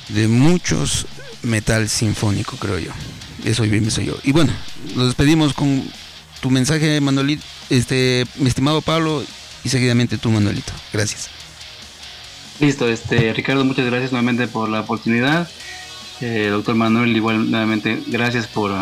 [0.08, 1.06] de muchos
[1.42, 2.90] metal sinfónico, creo yo.
[3.44, 4.18] Eso bien soy yo.
[4.24, 4.52] Y bueno,
[4.94, 5.84] nos despedimos con
[6.40, 9.24] tu mensaje, Manuelito, este, mi estimado Pablo,
[9.64, 10.72] y seguidamente tú, Manuelito.
[10.92, 11.30] Gracias.
[12.60, 15.48] Listo, este Ricardo, muchas gracias nuevamente por la oportunidad.
[16.20, 18.72] Eh, doctor Manuel, igual nuevamente gracias por,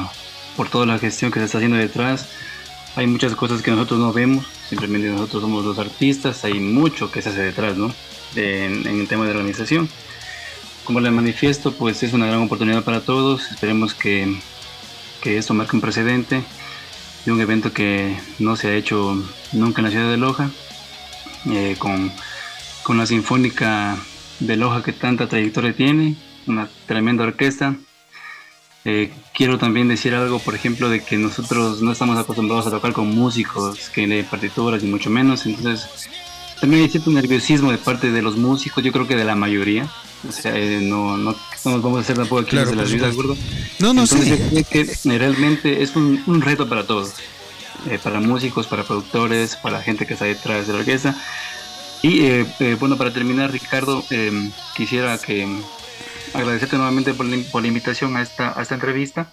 [0.56, 2.26] por toda la gestión que se está haciendo detrás.
[2.96, 7.22] Hay muchas cosas que nosotros no vemos, simplemente nosotros somos los artistas, hay mucho que
[7.22, 7.94] se hace detrás, ¿no?
[8.34, 9.88] En, el tema de organización.
[10.84, 13.50] Como le manifiesto, pues es una gran oportunidad para todos.
[13.52, 14.36] Esperemos que,
[15.22, 16.42] que esto marque un precedente
[17.24, 19.22] de un evento que no se ha hecho
[19.52, 20.50] nunca en la ciudad de Loja,
[21.46, 22.12] eh, con,
[22.82, 23.98] con la Sinfónica
[24.40, 27.76] de Loja que tanta trayectoria tiene, una tremenda orquesta.
[28.84, 32.92] Eh, quiero también decir algo, por ejemplo, de que nosotros no estamos acostumbrados a tocar
[32.92, 35.86] con músicos que leen partituras, ni mucho menos, entonces
[36.60, 39.88] también hay cierto nerviosismo de parte de los músicos, yo creo que de la mayoría.
[40.28, 41.34] O sea, eh, no, no,
[41.64, 43.32] nos vamos a hacer tampoco aquí Claro, de la por vida, ¿de supuesto.
[43.32, 43.76] acuerdo?
[43.78, 44.64] No, no, Entonces, sí.
[44.64, 47.12] que eh, realmente es un, un reto para todos,
[47.88, 51.16] eh, para músicos, para productores, para la gente que está detrás de la orquesta.
[52.02, 55.46] Y eh, eh, bueno, para terminar, Ricardo, eh, quisiera que
[56.34, 59.30] agradecerte nuevamente por la, invitación a esta, entrevista.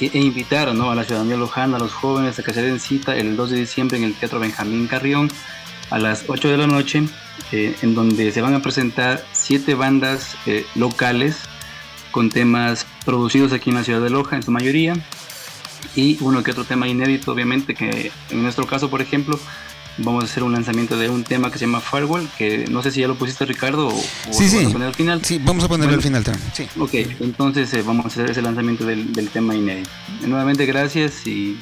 [0.00, 3.16] E, e invitar a la ciudadanía lojana, a los jóvenes a que se den cita
[3.16, 5.30] el 2 de diciembre en el Teatro Benjamín Carrión
[5.90, 7.04] a las 8 de la noche,
[7.52, 11.36] eh, en donde se van a presentar siete bandas eh, locales
[12.10, 14.94] con temas producidos aquí en la ciudad de Loja en su mayoría
[15.94, 19.38] y uno que otro tema inédito obviamente que en nuestro caso por ejemplo
[19.98, 22.90] vamos a hacer un lanzamiento de un tema que se llama Firewall que no sé
[22.90, 25.64] si ya lo pusiste Ricardo o, o Sí, vas a poner al final Sí, vamos
[25.64, 25.98] a ponerlo Bueno.
[25.98, 26.50] al final también.
[26.54, 26.66] Sí.
[26.78, 29.90] Ok, entonces eh, vamos a hacer ese lanzamiento del, del tema inédito.
[30.26, 31.58] Nuevamente gracias y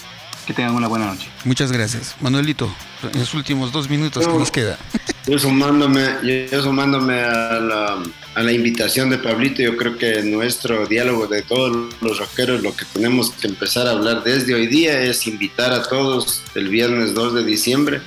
[0.46, 1.26] que tengan una buena noche.
[1.44, 2.14] Muchas gracias.
[2.20, 2.72] Manuelito,
[3.12, 4.38] en los últimos dos minutos que No.
[4.38, 4.78] nos queda.
[5.26, 6.04] Yo sumándome,
[6.52, 8.02] yo sumándome a la,
[8.36, 12.76] a la invitación de Pablito, yo creo que nuestro diálogo de todos los rockeros, lo
[12.76, 17.12] que tenemos que empezar a hablar desde hoy día es invitar a todos el viernes
[17.14, 18.00] 2 de diciembre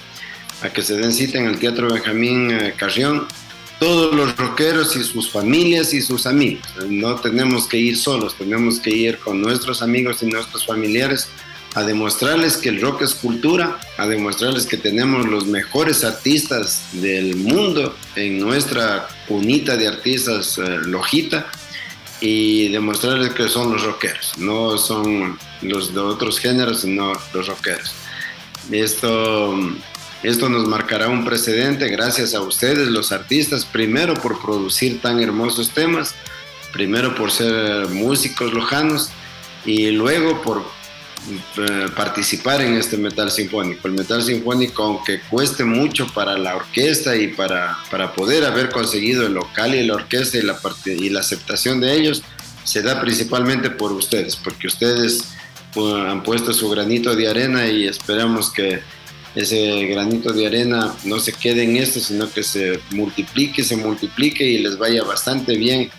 [0.61, 3.27] a que se den cita en el Teatro Benjamín eh, Carrión.
[3.79, 6.67] Todos los rockeros y sus familias y sus amigos.
[6.89, 11.29] No tenemos que ir solos, tenemos que ir con nuestros amigos y nuestros familiares
[11.75, 17.35] a demostrarles que el rock es cultura, a demostrarles que tenemos los mejores artistas del
[17.35, 21.47] mundo en nuestra cunita de artistas eh, lojita
[22.21, 27.93] y demostrarles que son los rockeros, no son los de otros géneros, sino los rockeros.
[28.71, 29.57] Esto,
[30.23, 35.69] esto nos marcará un precedente gracias a ustedes, los artistas, primero por producir tan hermosos
[35.69, 36.13] temas,
[36.73, 39.09] primero por ser músicos lojanos
[39.65, 40.63] y luego por
[41.57, 43.87] eh, participar en este metal sinfónico.
[43.87, 49.25] El metal sinfónico, aunque cueste mucho para la orquesta y para, para poder haber conseguido
[49.25, 52.23] el local y la orquesta y la, y la aceptación de ellos,
[52.63, 55.29] se da principalmente por ustedes, porque ustedes
[55.73, 58.81] pues, han puesto su granito de arena y esperamos que
[59.35, 64.43] ese granito de arena no se quede en esto, sino que se multiplique, se multiplique
[64.43, 65.89] y les vaya bastante bien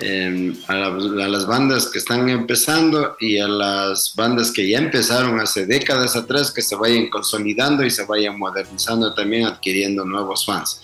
[0.00, 4.78] eh, a, la- a las bandas que están empezando y a las bandas que ya
[4.78, 10.46] empezaron hace décadas atrás, que se vayan consolidando y se vayan modernizando también, adquiriendo nuevos
[10.46, 10.80] fans.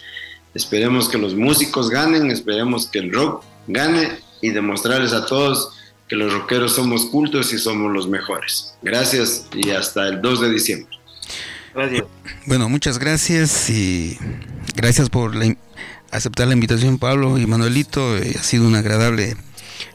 [0.52, 5.70] Esperemos que los músicos ganen, esperemos que el rock gane y demostrarles a todos
[6.08, 8.74] que los rockeros somos cultos y somos los mejores.
[8.82, 10.98] Gracias y hasta el 2 de diciembre.
[11.74, 12.04] Gracias.
[12.46, 14.18] Bueno, muchas gracias y
[14.76, 15.56] gracias por la
[16.10, 18.16] aceptar la invitación, Pablo y Manuelito.
[18.16, 19.36] Eh, ha sido un agradable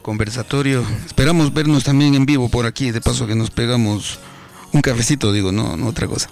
[0.01, 0.85] conversatorio.
[1.06, 4.19] Esperamos vernos también en vivo por aquí, de paso que nos pegamos
[4.73, 6.30] un cafecito, digo, no, no otra cosa.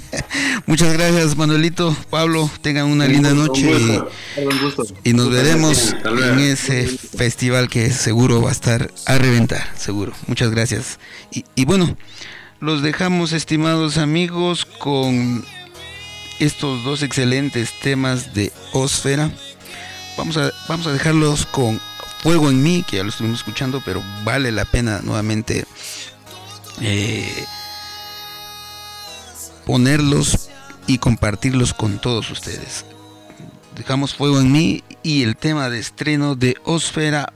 [0.66, 2.50] muchas gracias, Manuelito, Pablo.
[2.62, 4.10] Tengan una linda noche gusto.
[4.36, 4.86] Un gusto.
[5.04, 10.12] y, y nos veremos en ese festival que seguro va a estar a reventar, seguro.
[10.26, 10.98] Muchas gracias.
[11.30, 11.96] Y, y bueno,
[12.60, 15.44] los dejamos, estimados amigos, con
[16.38, 19.30] estos dos excelentes temas de Osfera.
[20.16, 21.80] Vamos a, vamos a dejarlos con
[22.22, 25.64] Fuego en mí, que ya lo estuvimos escuchando, pero vale la pena nuevamente
[26.82, 27.44] eh,
[29.64, 30.50] ponerlos
[30.86, 32.84] y compartirlos con todos ustedes.
[33.74, 37.32] Dejamos Fuego en mí y el tema de estreno de Osfera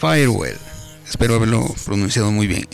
[0.00, 0.58] Firewell.
[1.08, 2.66] Espero haberlo pronunciado muy bien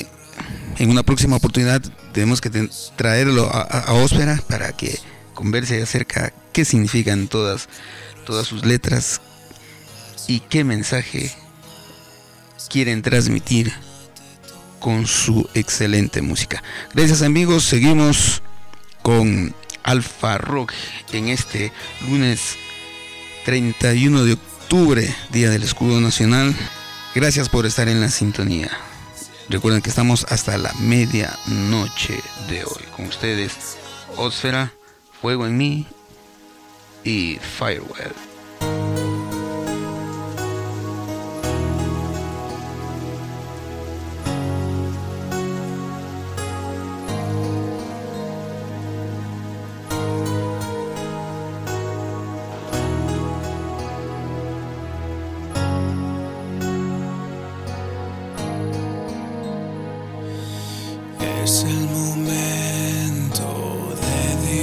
[0.78, 1.82] en una próxima oportunidad
[2.12, 2.50] tenemos que
[2.96, 4.98] traerlo a, a, a Ósfera para que
[5.34, 7.68] converse acerca qué significan todas,
[8.24, 9.20] todas sus letras
[10.26, 11.32] y qué mensaje
[12.68, 13.72] quieren transmitir
[14.80, 16.62] con su excelente música.
[16.94, 18.42] Gracias amigos, seguimos
[19.02, 20.72] con Alfa Rock
[21.12, 21.72] en este
[22.08, 22.56] lunes
[23.44, 26.54] 31 de octubre, Día del Escudo Nacional.
[27.14, 28.70] Gracias por estar en la sintonía.
[29.48, 32.82] Recuerden que estamos hasta la medianoche de hoy.
[32.96, 33.76] Con ustedes,
[34.16, 34.72] Osfera,
[35.20, 35.86] Fuego en mí
[37.04, 38.25] y Firewell.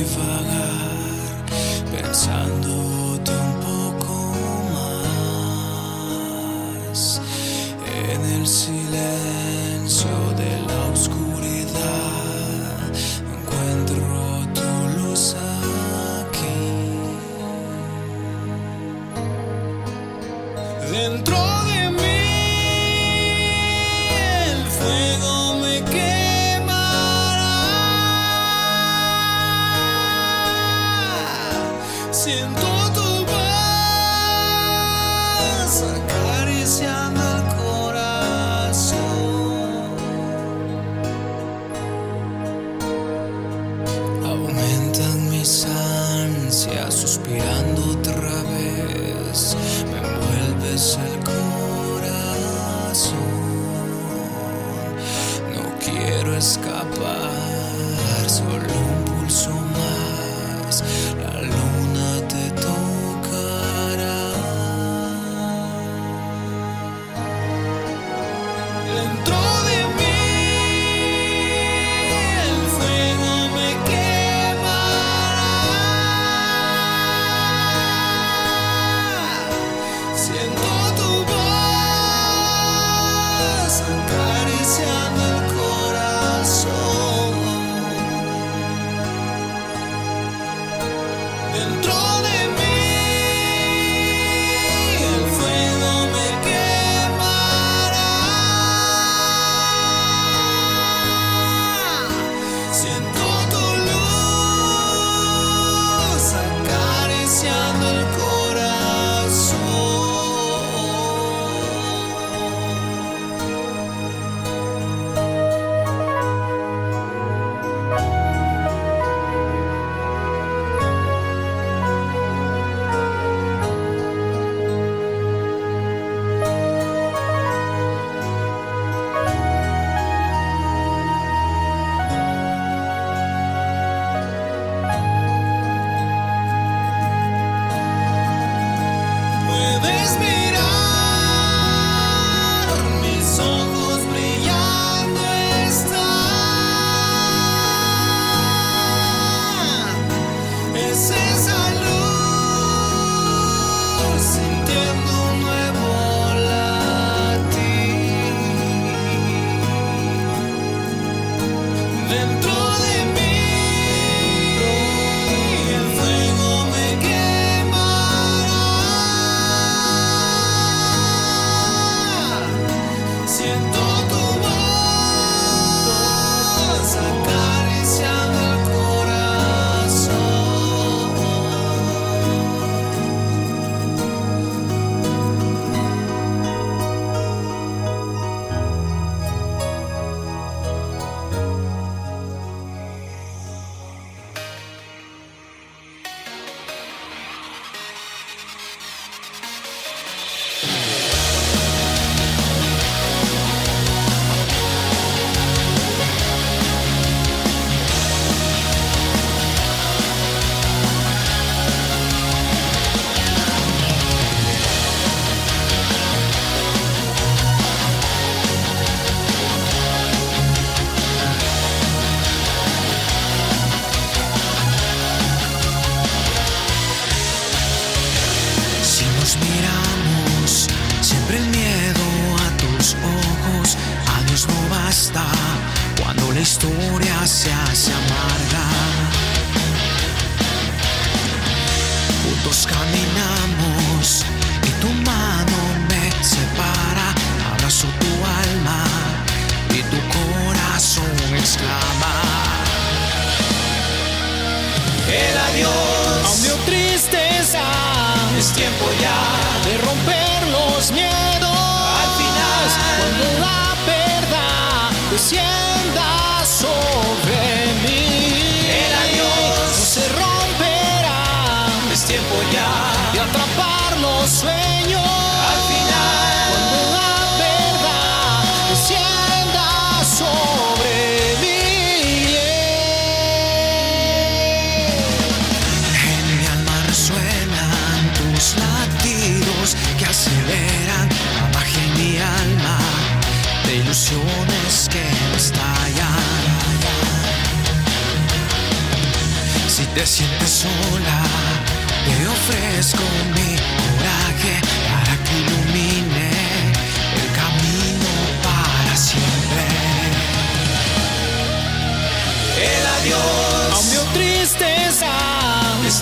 [0.05, 0.52] Momento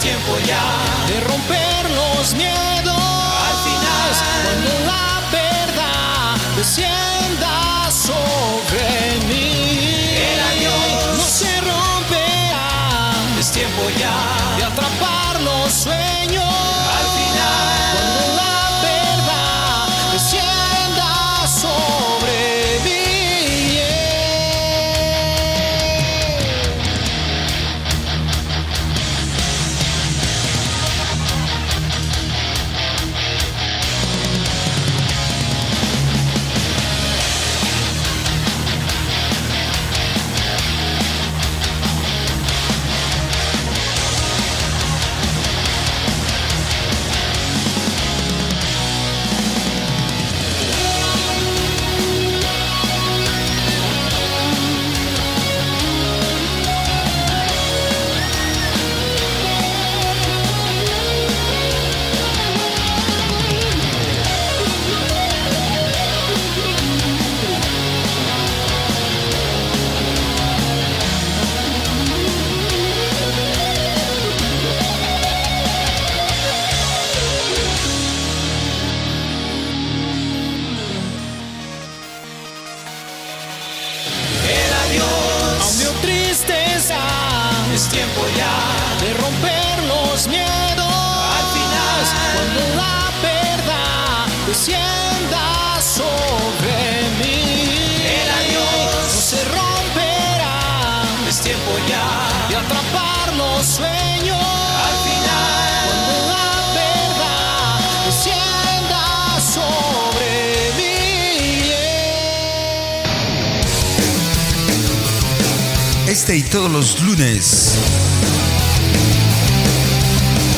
[0.02, 2.98] Es tiempo ya de romper los miedos.
[2.98, 4.10] Al final,
[4.44, 10.72] cuando la verdad descienda sobre mí, el año
[11.18, 13.12] no se romperá.
[13.40, 16.11] Es tiempo ya de atrapar los sueños.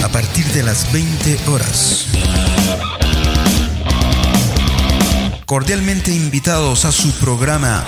[0.02, 2.06] A partir de las 20 horas.
[5.45, 7.84] Cordialmente invitados a su programa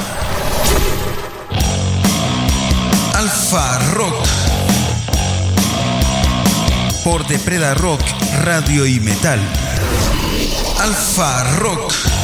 [3.13, 4.27] Alfa Rock.
[7.05, 8.01] Por Depreda Rock,
[8.43, 9.39] Radio y Metal.
[10.81, 12.14] Alfa Rock.